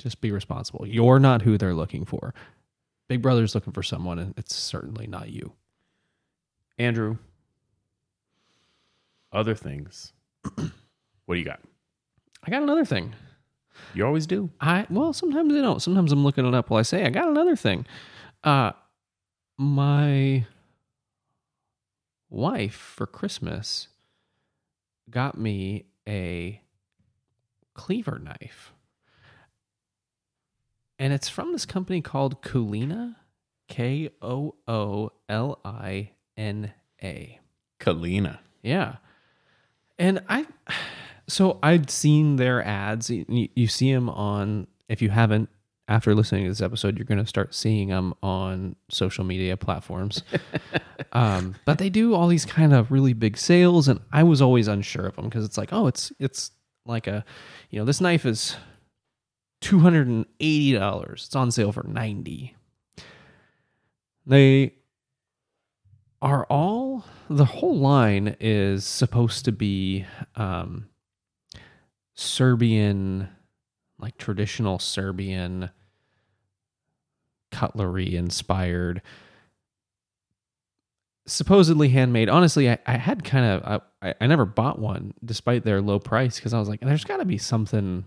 [0.01, 0.87] Just be responsible.
[0.87, 2.35] You're not who they're looking for.
[3.09, 5.53] Big Brother's looking for someone and it's certainly not you.
[6.79, 7.19] Andrew,
[9.33, 10.13] other things.
[10.55, 11.61] what do you got?
[12.47, 13.15] I got another thing.
[13.95, 14.51] You always do.
[14.61, 15.83] I well, sometimes I don't.
[15.83, 17.87] Sometimes I'm looking it up while I say I got another thing.
[18.45, 18.73] Uh
[19.59, 20.47] my
[22.29, 23.89] wife for Christmas
[25.11, 26.61] got me a
[27.75, 28.73] cleaver knife.
[30.99, 33.17] And it's from this company called Kulina,
[33.69, 36.73] K O O L I N
[37.03, 37.39] A.
[37.79, 38.39] Kalina.
[38.63, 38.97] Yeah.
[39.99, 40.47] And I,
[41.29, 43.11] so I'd seen their ads.
[43.11, 45.49] You, you see them on, if you haven't,
[45.89, 50.23] after listening to this episode, you're going to start seeing them on social media platforms.
[51.13, 53.87] um, but they do all these kind of really big sales.
[53.87, 56.51] And I was always unsure of them because it's like, oh, it's, it's
[56.87, 57.25] like a,
[57.71, 58.57] you know, this knife is
[59.63, 61.13] $280.
[61.13, 62.55] It's on sale for 90
[64.27, 64.75] They
[66.21, 70.05] are all the whole line is supposed to be
[70.35, 70.89] um,
[72.17, 73.29] Serbian,
[73.99, 75.71] like traditional Serbian
[77.53, 79.03] cutlery inspired,
[81.27, 82.29] supposedly handmade.
[82.29, 86.37] Honestly, I, I had kind of I, I never bought one despite their low price
[86.37, 88.05] because I was like, there's got to be something.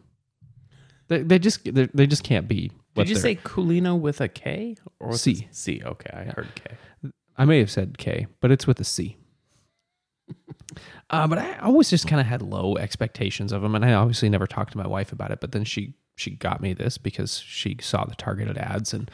[1.07, 2.72] They, they just they, just can't be.
[2.95, 5.47] Did you say Kulina with a K or C.
[5.51, 5.82] C?
[5.86, 7.12] Okay, I heard K.
[7.38, 9.18] I may have said K, but it's with a C.
[11.09, 14.30] uh, but I always just kind of had low expectations of them, and I obviously
[14.30, 15.39] never talked to my wife about it.
[15.39, 19.09] But then she she got me this because she saw the targeted ads and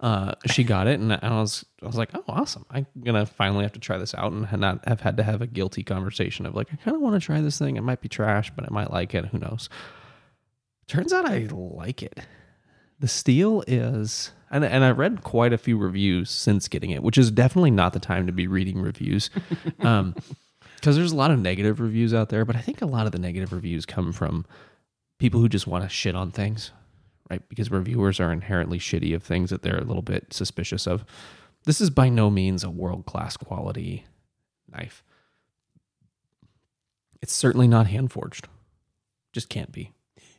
[0.00, 2.64] uh, she got it, and I was I was like, oh, awesome!
[2.70, 5.46] I'm gonna finally have to try this out and not have had to have a
[5.46, 7.76] guilty conversation of like, I kind of want to try this thing.
[7.76, 9.26] It might be trash, but I might like it.
[9.26, 9.68] Who knows?
[10.86, 12.18] Turns out I like it.
[12.98, 17.16] The steel is, and, and I read quite a few reviews since getting it, which
[17.16, 19.30] is definitely not the time to be reading reviews.
[19.80, 20.14] Um,
[20.80, 23.12] because there's a lot of negative reviews out there, but I think a lot of
[23.12, 24.46] the negative reviews come from
[25.18, 26.72] people who just want to shit on things,
[27.28, 27.46] right?
[27.48, 31.04] Because reviewers are inherently shitty of things that they're a little bit suspicious of.
[31.64, 34.06] This is by no means a world class quality
[34.72, 35.04] knife.
[37.20, 38.48] It's certainly not hand forged.
[39.32, 39.92] Just can't be.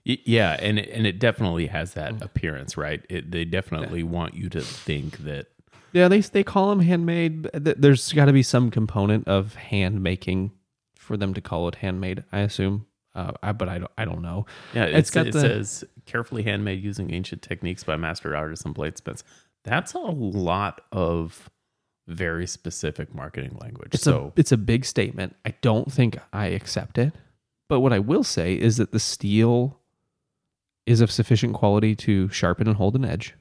[0.03, 2.21] Yeah, and it, and it definitely has that mm.
[2.23, 3.05] appearance, right?
[3.07, 5.47] It, they definitely want you to think that.
[5.93, 7.43] Yeah, they they call them handmade.
[7.53, 10.51] There's got to be some component of hand making
[10.95, 12.23] for them to call it handmade.
[12.31, 12.85] I assume,
[13.15, 13.91] uh, I, but I don't.
[13.97, 14.45] I don't know.
[14.73, 18.65] Yeah, It's it's, got it the- says carefully handmade using ancient techniques by master artists
[18.65, 19.23] and bladesmiths.
[19.63, 21.49] That's a lot of
[22.07, 23.89] very specific marketing language.
[23.93, 25.35] It's so a it's a big statement.
[25.45, 27.13] I don't think I accept it.
[27.69, 29.79] But what I will say is that the steel
[30.85, 33.33] is of sufficient quality to sharpen and hold an edge.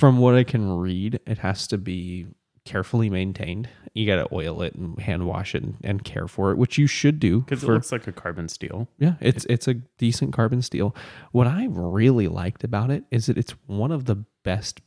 [0.00, 2.26] From what I can read, it has to be
[2.64, 3.68] carefully maintained.
[3.92, 6.78] You got to oil it and hand wash it and, and care for it, which
[6.78, 7.40] you should do.
[7.40, 8.88] Because it looks like a carbon steel.
[8.98, 10.96] yeah, it's it's a decent carbon steel.
[11.32, 14.80] What I really liked about it is that it's one of the best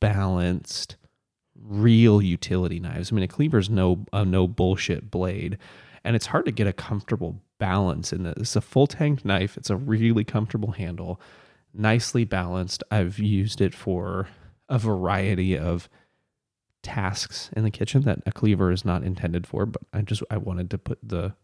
[0.00, 0.96] balanced
[1.60, 3.10] real utility knives.
[3.10, 5.58] I mean, a cleaver's no a no bullshit blade,
[6.04, 8.34] and it's hard to get a comfortable balance in this.
[8.36, 9.56] It's a full tang knife.
[9.56, 11.20] It's a really comfortable handle,
[11.72, 12.84] nicely balanced.
[12.92, 14.28] I've used it for
[14.68, 15.88] a variety of
[16.82, 20.36] tasks in the kitchen that a cleaver is not intended for, but I just I
[20.36, 21.34] wanted to put the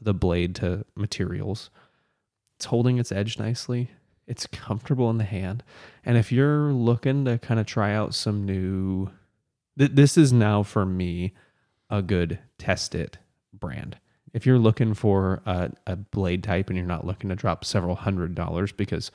[0.00, 1.70] the blade to materials.
[2.56, 3.90] It's holding its edge nicely.
[4.26, 5.62] It's comfortable in the hand.
[6.04, 9.10] And if you're looking to kind of try out some new
[9.78, 11.32] th- this is now for me
[11.88, 13.18] a good test it
[13.52, 13.98] brand.
[14.32, 17.96] If you're looking for a, a blade type and you're not looking to drop several
[17.96, 19.10] hundred dollars because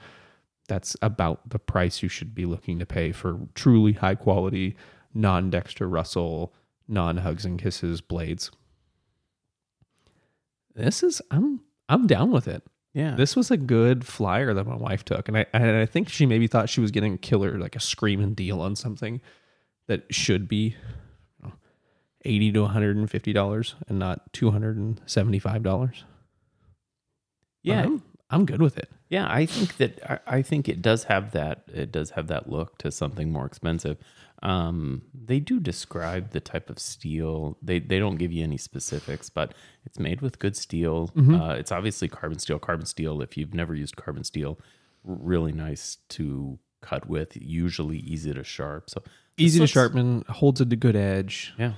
[0.68, 4.76] that's about the price you should be looking to pay for truly high quality,
[5.14, 6.54] non Dexter Russell,
[6.88, 8.52] non hugs and kisses blades.
[10.76, 12.64] This is I'm I'm down with it.
[12.94, 13.16] Yeah.
[13.16, 16.26] This was a good flyer that my wife took, and I and I think she
[16.26, 19.22] maybe thought she was getting a killer like a screaming deal on something
[19.88, 20.76] that should be
[21.42, 21.54] you know,
[22.24, 26.04] eighty to one hundred and fifty dollars and not two hundred and seventy five dollars.
[27.64, 27.84] yeah.
[27.84, 28.90] I'm, I'm good with it.
[29.10, 32.50] Yeah, I think that I, I think it does have that it does have that
[32.50, 33.98] look to something more expensive.
[34.44, 37.58] Um, they do describe the type of steel.
[37.62, 39.54] They they don't give you any specifics, but
[39.86, 41.12] it's made with good steel.
[41.36, 42.60] Uh, it's obviously carbon steel.
[42.60, 43.22] Carbon steel.
[43.22, 44.60] If you've never used carbon steel,
[45.04, 47.36] really nice to cut with.
[47.36, 48.90] Usually easy to sharp.
[48.90, 49.04] So
[49.38, 51.54] Easy to sharpen, holds a good edge.
[51.58, 51.74] Yeah,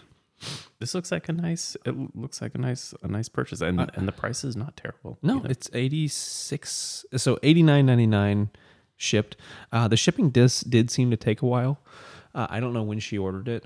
[0.79, 1.75] this looks like a nice.
[1.85, 5.17] It looks like a nice a nice purchase, and and the price is not terrible.
[5.21, 5.49] No, either.
[5.49, 7.05] it's eighty six.
[7.15, 8.49] So eighty nine ninety nine
[8.95, 9.35] shipped.
[9.71, 11.79] Uh, the shipping dis did seem to take a while.
[12.35, 13.65] Uh, I don't know when she ordered it,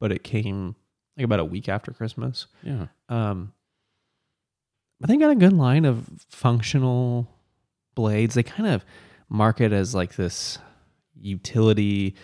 [0.00, 0.74] but it came
[1.16, 2.46] like about a week after Christmas.
[2.62, 2.86] yeah.
[3.08, 3.52] Um,
[5.00, 7.28] but they got a good line of functional
[7.94, 8.34] blades.
[8.34, 8.84] They kind of
[9.28, 10.58] market as like this
[11.20, 12.16] utility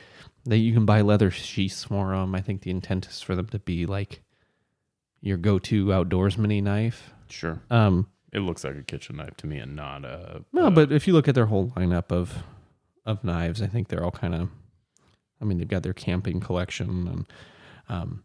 [0.45, 2.35] that you can buy leather sheaths for them.
[2.35, 4.23] I think the intent is for them to be like
[5.21, 7.11] your go-to outdoors mini knife.
[7.29, 7.61] Sure.
[7.71, 10.45] Um, It looks like a kitchen knife to me, and not a.
[10.53, 12.43] no, a- but if you look at their whole lineup of
[13.07, 14.49] of knives, I think they're all kind of.
[15.41, 17.27] I mean, they've got their camping collection, and
[17.89, 18.25] um,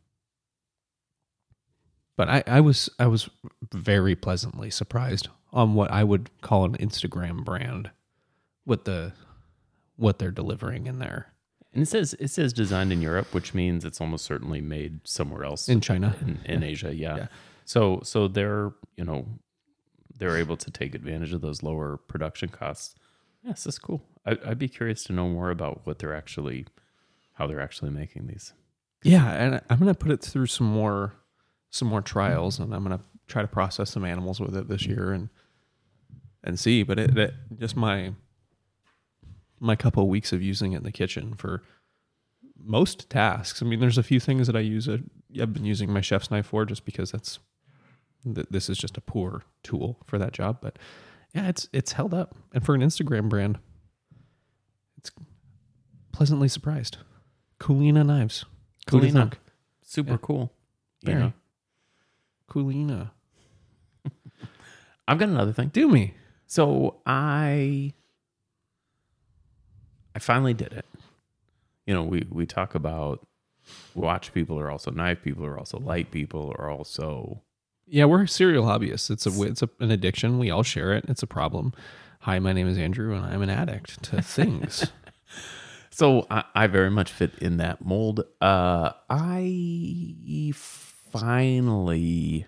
[2.17, 3.29] but I, I was I was
[3.73, 7.91] very pleasantly surprised on what I would call an Instagram brand,
[8.65, 9.13] with the
[9.95, 11.27] what they're delivering in there
[11.73, 15.43] And it says it says designed in Europe, which means it's almost certainly made somewhere
[15.43, 16.15] else in China.
[16.21, 16.95] in, in Asia.
[16.95, 17.15] Yeah.
[17.17, 17.27] Yeah.
[17.65, 19.27] So so they're you know
[20.17, 22.95] they're able to take advantage of those lower production costs.
[23.43, 24.03] Yes, that's cool.
[24.25, 26.65] I, I'd be curious to know more about what they're actually
[27.33, 28.53] how they're actually making these.
[29.03, 31.13] Yeah, and I'm gonna put it through some more
[31.69, 34.91] some more trials, and I'm gonna try to process some animals with it this mm-hmm.
[34.91, 35.29] year and
[36.43, 36.83] and see.
[36.83, 38.13] But it, it just my
[39.59, 41.63] my couple of weeks of using it in the kitchen for
[42.61, 43.61] most tasks.
[43.61, 44.87] I mean, there's a few things that I use.
[44.87, 44.99] A,
[45.41, 47.39] I've been using my chef's knife for just because that's
[48.23, 50.57] th- this is just a poor tool for that job.
[50.61, 50.77] But
[51.33, 53.59] yeah, it's it's held up, and for an Instagram brand,
[54.97, 55.11] it's
[56.11, 56.97] pleasantly surprised.
[57.59, 58.45] Coolina knives.
[58.89, 59.29] What do you Coolina.
[59.31, 59.39] think?
[59.83, 60.17] Super Yeah.
[60.21, 60.53] cool.
[61.03, 61.19] Very.
[61.19, 61.33] know?
[62.47, 63.11] Coolina.
[65.07, 65.69] I've got another thing.
[65.69, 66.13] Do me.
[66.45, 67.93] So I
[70.15, 70.85] I finally did it.
[71.85, 73.25] You know, we we talk about
[73.93, 77.41] watch people are also knife people are also light people are also
[77.87, 79.09] Yeah, we're serial hobbyists.
[79.11, 80.39] It's a it's a, an addiction.
[80.39, 81.05] We all share it.
[81.07, 81.73] It's a problem.
[82.21, 84.85] Hi, my name is Andrew, and I'm an addict to things.
[85.89, 88.23] so I, I very much fit in that mold.
[88.41, 92.45] Uh I finally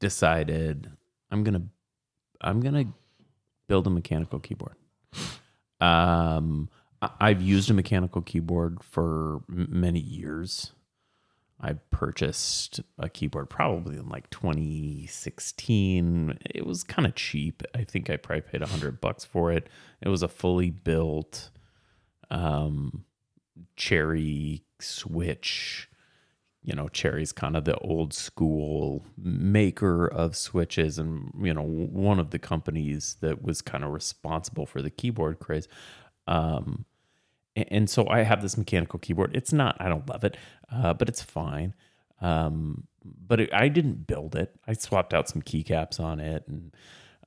[0.00, 0.90] decided
[1.30, 1.62] I'm gonna
[2.40, 2.86] I'm gonna
[3.68, 4.76] build a mechanical keyboard.
[5.84, 6.68] Um,
[7.20, 10.72] I've used a mechanical keyboard for many years.
[11.60, 16.38] I purchased a keyboard probably in like 2016.
[16.54, 17.62] It was kind of cheap.
[17.74, 19.68] I think I probably paid a hundred bucks for it.
[20.00, 21.50] It was a fully built
[22.30, 23.04] um,
[23.76, 25.88] Cherry switch.
[26.64, 32.18] You know, Cherry's kind of the old school maker of switches, and you know, one
[32.18, 35.68] of the companies that was kind of responsible for the keyboard craze.
[36.26, 36.86] Um,
[37.54, 39.36] and so I have this mechanical keyboard.
[39.36, 40.38] It's not, I don't love it,
[40.72, 41.74] uh, but it's fine.
[42.20, 44.58] Um, but it, I didn't build it.
[44.66, 46.74] I swapped out some keycaps on it, and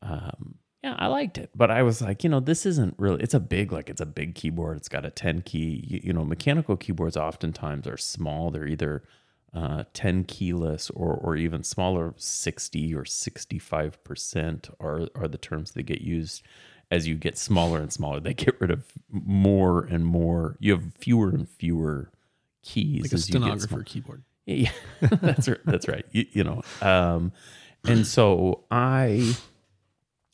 [0.01, 3.21] um, yeah, I liked it, but I was like, you know, this isn't really.
[3.21, 4.77] It's a big, like, it's a big keyboard.
[4.77, 5.85] It's got a ten key.
[5.87, 8.49] You, you know, mechanical keyboards oftentimes are small.
[8.49, 9.03] They're either
[9.53, 15.37] uh, ten keyless or or even smaller, sixty or sixty five percent are are the
[15.37, 16.43] terms that get used.
[16.89, 20.55] As you get smaller and smaller, they get rid of more and more.
[20.59, 22.11] You have fewer and fewer
[22.63, 23.03] keys.
[23.03, 24.23] Like a as you get stenographer keyboard.
[24.45, 24.71] Yeah,
[25.01, 25.59] that's right.
[25.65, 26.05] That's right.
[26.13, 27.33] You, you know, um,
[27.83, 29.35] and so I,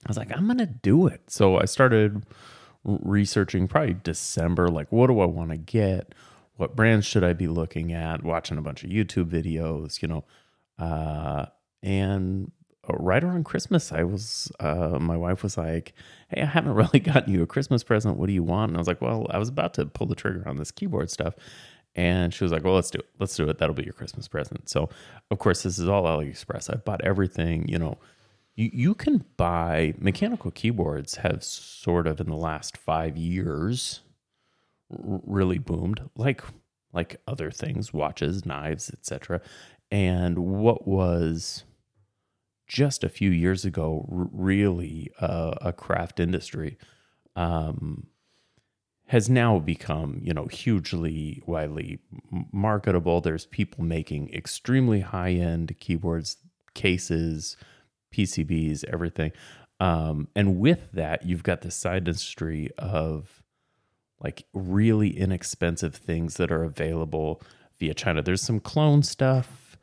[0.06, 1.22] I was like, I'm gonna do it.
[1.30, 2.24] So I started
[2.84, 4.68] researching probably December.
[4.68, 6.14] Like, what do I want to get?
[6.56, 8.24] What brands should I be looking at?
[8.24, 10.24] Watching a bunch of YouTube videos, you know,
[10.78, 11.46] uh,
[11.82, 12.52] and
[12.90, 15.94] right around Christmas, I was, uh, my wife was like,
[16.30, 18.18] Hey, I haven't really gotten you a Christmas present.
[18.18, 18.70] What do you want?
[18.70, 21.10] And I was like, Well, I was about to pull the trigger on this keyboard
[21.10, 21.36] stuff.
[21.96, 23.10] And she was like, Well, let's do it.
[23.20, 23.58] Let's do it.
[23.58, 24.70] That'll be your Christmas present.
[24.70, 24.90] So,
[25.32, 26.74] of course, this is all AliExpress.
[26.74, 27.98] I bought everything, you know.
[28.56, 34.02] You, you can buy mechanical keyboards, have sort of in the last five years
[34.90, 36.42] really boomed like
[36.92, 39.42] like other things watches knives etc
[39.92, 41.64] and what was
[42.68, 46.78] just a few years ago really uh, a craft industry
[47.36, 48.08] um,
[49.08, 52.00] has now become you know hugely widely
[52.52, 53.22] marketable.
[53.22, 56.38] There's people making extremely high end keyboards
[56.74, 57.58] cases
[58.14, 59.32] pcbs everything.
[59.80, 63.43] Um, and with that you've got the side industry of
[64.24, 67.42] like really inexpensive things that are available
[67.80, 68.22] via China.
[68.22, 69.78] There's some clone stuff.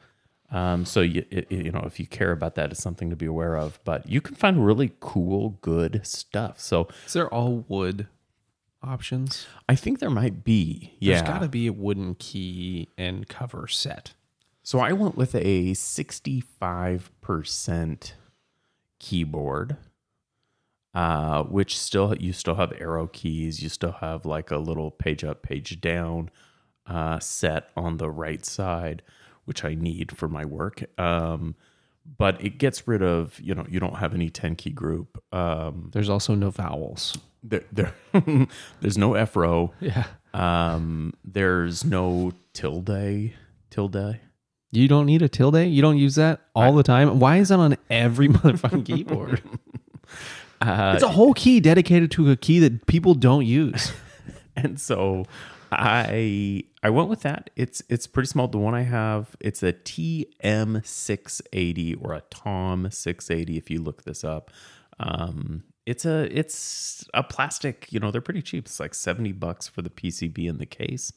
[0.50, 3.26] Um, so you it, you know if you care about that, it's something to be
[3.26, 3.78] aware of.
[3.84, 6.58] But you can find really cool, good stuff.
[6.58, 8.08] So Is there all wood
[8.82, 9.46] options?
[9.68, 10.94] I think there might be.
[10.98, 11.16] Yeah.
[11.16, 14.14] There's got to be a wooden key and cover set.
[14.62, 18.12] So I went with a 65%
[18.98, 19.76] keyboard,
[20.94, 25.22] uh, which still you still have arrow keys, you still have like a little page
[25.24, 26.30] up, page down
[26.86, 29.02] uh, set on the right side,
[29.44, 30.82] which I need for my work.
[30.98, 31.54] Um,
[32.18, 35.22] but it gets rid of you know you don't have any 10 key group.
[35.32, 37.16] Um, There's also no vowels.
[37.44, 37.94] there, there
[38.80, 39.72] there's no F row.
[39.80, 40.06] Yeah.
[40.34, 43.32] Um, there's no tilde
[43.70, 44.18] tilde.
[44.72, 45.56] You don't need a tilde.
[45.68, 47.18] You don't use that all the time.
[47.18, 49.42] Why is that on every motherfucking keyboard?
[50.60, 53.92] Uh, it's a whole key dedicated to a key that people don't use.
[54.56, 55.24] and so
[55.72, 57.50] I I went with that.
[57.56, 58.48] It's it's pretty small.
[58.48, 63.56] The one I have, it's a TM six eighty or a Tom six eighty.
[63.56, 64.50] If you look this up,
[64.98, 67.86] um, it's a it's a plastic.
[67.90, 68.66] You know, they're pretty cheap.
[68.66, 71.12] It's like seventy bucks for the PCB in the case.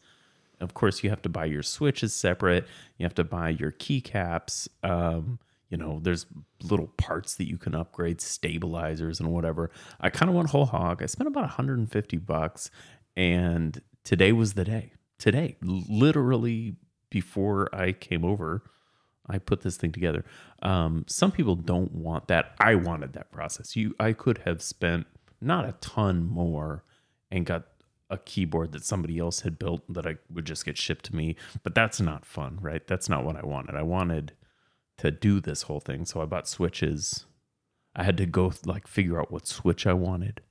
[0.60, 2.66] Of course, you have to buy your switches separate.
[2.98, 4.68] You have to buy your keycaps.
[4.84, 5.40] Um,
[5.74, 6.28] you know, there's
[6.62, 9.72] little parts that you can upgrade, stabilizers and whatever.
[10.00, 11.02] I kind of went whole hog.
[11.02, 12.70] I spent about 150 bucks,
[13.18, 14.92] and today was the day.
[15.18, 16.76] Today, literally
[17.10, 18.62] before I came over,
[19.28, 20.24] I put this thing together.
[20.62, 22.54] Um, some people don't want that.
[22.60, 23.76] I wanted that process.
[23.76, 25.08] You, I could have spent
[25.42, 26.84] not a ton more
[27.32, 27.64] and got
[28.12, 31.36] a keyboard that somebody else had built that I would just get shipped to me.
[31.64, 32.86] But that's not fun, right?
[32.86, 33.74] That's not what I wanted.
[33.74, 34.34] I wanted
[34.98, 36.06] to do this whole thing.
[36.06, 37.26] So I bought switches.
[37.96, 40.42] I had to go like figure out what switch I wanted.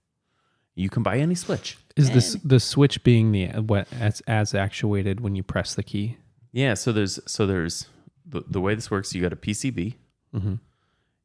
[0.75, 1.77] You can buy any switch.
[1.97, 6.17] Is this the switch being the what as as actuated when you press the key?
[6.53, 7.87] Yeah, so there's so there's
[8.27, 9.95] the, the way this works, you got a PCB.
[10.35, 10.55] Mm-hmm.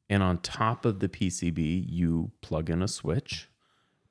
[0.09, 3.49] And on top of the PCB, you plug in a switch.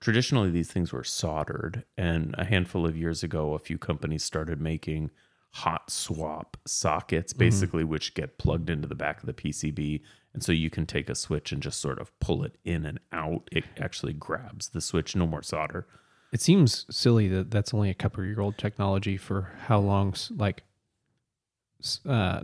[0.00, 1.84] Traditionally, these things were soldered.
[1.96, 5.10] And a handful of years ago, a few companies started making
[5.56, 10.02] hot swap sockets, basically, which get plugged into the back of the PCB.
[10.34, 13.00] And so you can take a switch and just sort of pull it in and
[13.10, 13.48] out.
[13.50, 15.86] It actually grabs the switch, no more solder.
[16.30, 20.62] It seems silly that that's only a couple year old technology for how long like
[22.06, 22.42] uh,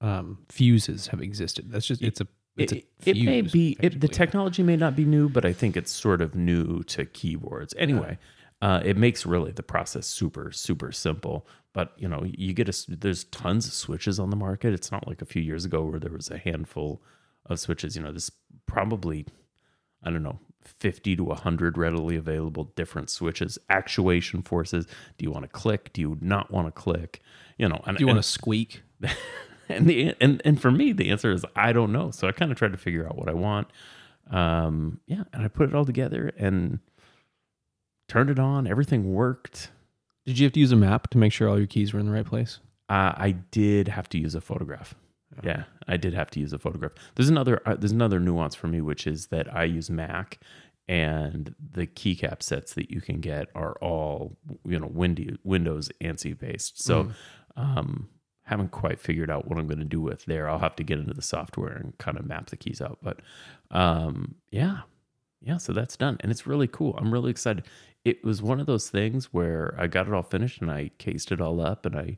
[0.00, 1.70] um, fuses have existed.
[1.70, 4.96] That's just it's a it's It, a it may be, it, the technology may not
[4.96, 7.74] be new, but I think it's sort of new to keyboards.
[7.78, 8.18] Anyway,
[8.60, 11.46] uh, it makes really the process super, super simple.
[11.72, 14.72] But you know, you get a there's tons of switches on the market.
[14.72, 17.02] It's not like a few years ago where there was a handful
[17.46, 17.94] of switches.
[17.94, 18.32] You know, there's
[18.66, 19.26] probably
[20.02, 24.86] I don't know, 50 to 100 readily available different switches, actuation forces.
[25.18, 25.92] Do you want to click?
[25.92, 27.20] Do you not want to click?
[27.58, 28.82] You know, and, Do you want to squeak?
[29.68, 32.10] and the and and for me the answer is I don't know.
[32.10, 33.68] So I kind of tried to figure out what I want.
[34.30, 36.80] Um, yeah, and I put it all together and
[38.08, 38.66] turned it on.
[38.66, 39.70] Everything worked.
[40.26, 42.06] Did you have to use a map to make sure all your keys were in
[42.06, 42.58] the right place?
[42.88, 44.94] Uh, I did have to use a photograph.
[45.42, 46.92] Yeah, I did have to use a photograph.
[47.14, 50.40] There's another uh, there's another nuance for me, which is that I use Mac,
[50.88, 56.36] and the keycap sets that you can get are all you know Windy, Windows ANSI
[56.36, 56.82] based.
[56.82, 57.10] So,
[57.56, 58.08] um,
[58.42, 60.48] haven't quite figured out what I'm going to do with there.
[60.48, 62.98] I'll have to get into the software and kind of map the keys out.
[63.02, 63.20] But
[63.70, 64.80] um, yeah,
[65.42, 65.58] yeah.
[65.58, 66.96] So that's done, and it's really cool.
[66.98, 67.64] I'm really excited.
[68.08, 71.30] It was one of those things where I got it all finished and I cased
[71.30, 72.16] it all up and I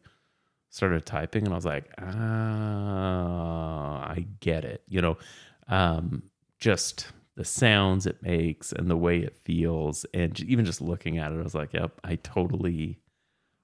[0.69, 4.85] started typing and I was like, ah, I get it.
[4.87, 5.19] You know,
[5.67, 6.23] um,
[6.61, 11.33] just the sounds it makes and the way it feels, and even just looking at
[11.33, 13.01] it, I was like, yep, I totally,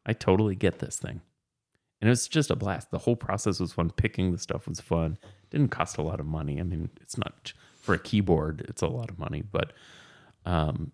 [0.04, 1.20] I totally get this thing.
[2.00, 2.90] And it was just a blast.
[2.90, 3.90] The whole process was fun.
[3.90, 5.16] Picking the stuff was fun.
[5.50, 6.58] Didn't cost a lot of money.
[6.58, 8.66] I mean, it's not for a keyboard.
[8.68, 9.72] It's a lot of money, but
[10.44, 10.92] um,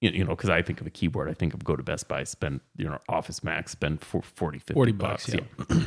[0.00, 2.24] you, know, because I think of a keyboard, I think of go to Best Buy,
[2.24, 5.26] spend, you know, Office Max, spend for 40, 50 40 bucks.
[5.30, 5.80] bucks, yeah.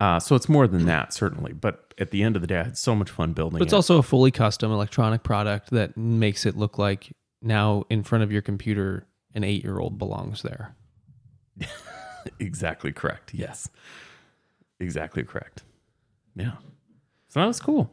[0.00, 1.52] uh, so it's more than that, certainly.
[1.52, 3.72] But at the end of the day, I had so much fun building But it's
[3.72, 3.76] it.
[3.76, 8.30] also a fully custom electronic product that makes it look like now in front of
[8.30, 10.74] your computer, an eight year old belongs there.
[12.38, 13.32] exactly correct.
[13.34, 13.68] Yes.
[14.78, 15.62] Exactly correct.
[16.34, 16.52] Yeah.
[17.28, 17.90] So that was cool.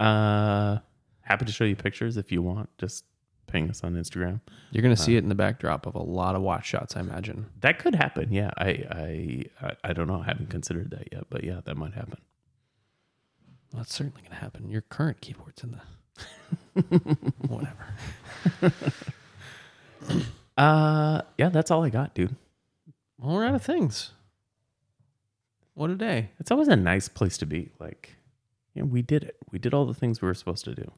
[0.00, 0.78] Uh,
[1.20, 2.68] happy to show you pictures if you want.
[2.78, 3.04] Just
[3.46, 4.40] ping us on Instagram.
[4.70, 7.00] You're going to see it in the backdrop of a lot of watch shots, I
[7.00, 7.46] imagine.
[7.60, 8.32] That could happen.
[8.32, 8.50] Yeah.
[8.56, 10.20] I, I, I, don't know.
[10.20, 12.18] I haven't considered that yet, but yeah, that might happen.
[13.72, 14.68] Well, that's certainly going to happen.
[14.68, 15.80] Your current keyboard's in the.
[17.48, 18.72] Whatever.
[20.56, 22.34] Uh, yeah, that's all I got, dude.
[23.18, 24.12] Well, we're out of things.
[25.74, 26.30] What a day.
[26.40, 27.70] It's always a nice place to be.
[27.78, 28.16] Like,
[28.74, 29.36] yeah, we did it.
[29.52, 30.90] We did all the things we were supposed to do.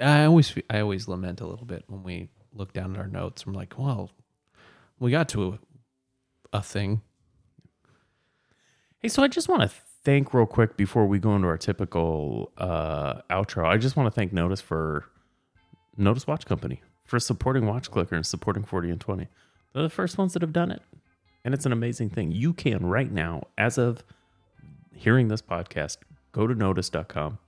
[0.00, 3.44] I always I always lament a little bit when we look down at our notes.
[3.46, 4.10] I'm like, well,
[4.98, 5.58] we got to
[6.52, 7.02] a, a thing.
[8.98, 9.68] Hey, so I just want to
[10.04, 13.66] thank real quick before we go into our typical uh, outro.
[13.66, 15.04] I just want to thank Nodus for
[15.96, 19.28] Nodus Watch Company for supporting Watch Clicker and supporting 40 and 20.
[19.72, 20.82] They're the first ones that have done it.
[21.44, 22.32] And it's an amazing thing.
[22.32, 24.02] You can right now, as of
[24.92, 25.98] hearing this podcast,
[26.32, 27.38] go to nodus.com,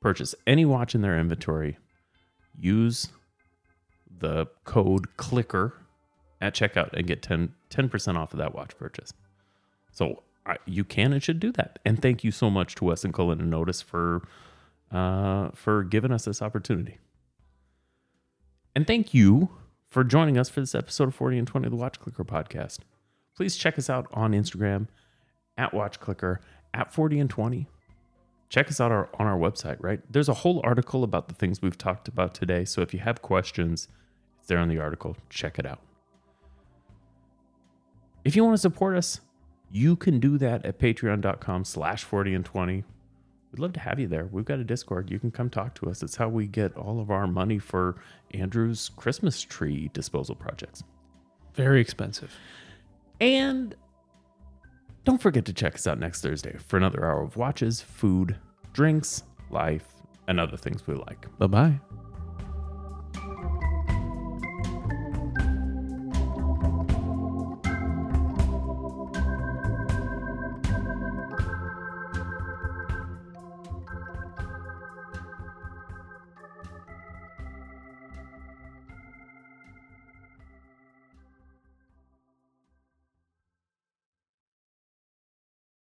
[0.00, 1.78] purchase any watch in their inventory,
[2.58, 3.08] use
[4.18, 5.74] the code CLICKER
[6.40, 9.12] at checkout and get 10, 10% off of that watch purchase.
[9.92, 11.78] So I, you can and should do that.
[11.84, 14.22] And thank you so much to Wes and Cullen and Nodus for
[14.90, 16.98] uh, for giving us this opportunity.
[18.74, 19.50] And thank you
[19.88, 22.78] for joining us for this episode of 40 and 20 of the Watch Clicker podcast.
[23.36, 24.88] Please check us out on Instagram
[25.56, 26.40] at Watch Clicker
[26.74, 27.68] at 40 and 20.
[28.50, 30.00] Check us out our, on our website, right?
[30.10, 32.64] There's a whole article about the things we've talked about today.
[32.64, 33.86] So if you have questions,
[34.38, 35.16] it's there in the article.
[35.30, 35.80] Check it out.
[38.24, 39.20] If you want to support us,
[39.70, 42.84] you can do that at patreon.com slash 40 and 20.
[43.52, 44.26] We'd love to have you there.
[44.26, 45.10] We've got a Discord.
[45.10, 46.02] You can come talk to us.
[46.02, 50.82] It's how we get all of our money for Andrew's Christmas tree disposal projects.
[51.54, 52.32] Very expensive.
[53.20, 53.76] And
[55.04, 58.36] don't forget to check us out next Thursday for another hour of watches, food,
[58.72, 59.86] drinks, life,
[60.28, 61.26] and other things we like.
[61.38, 61.80] Bye bye.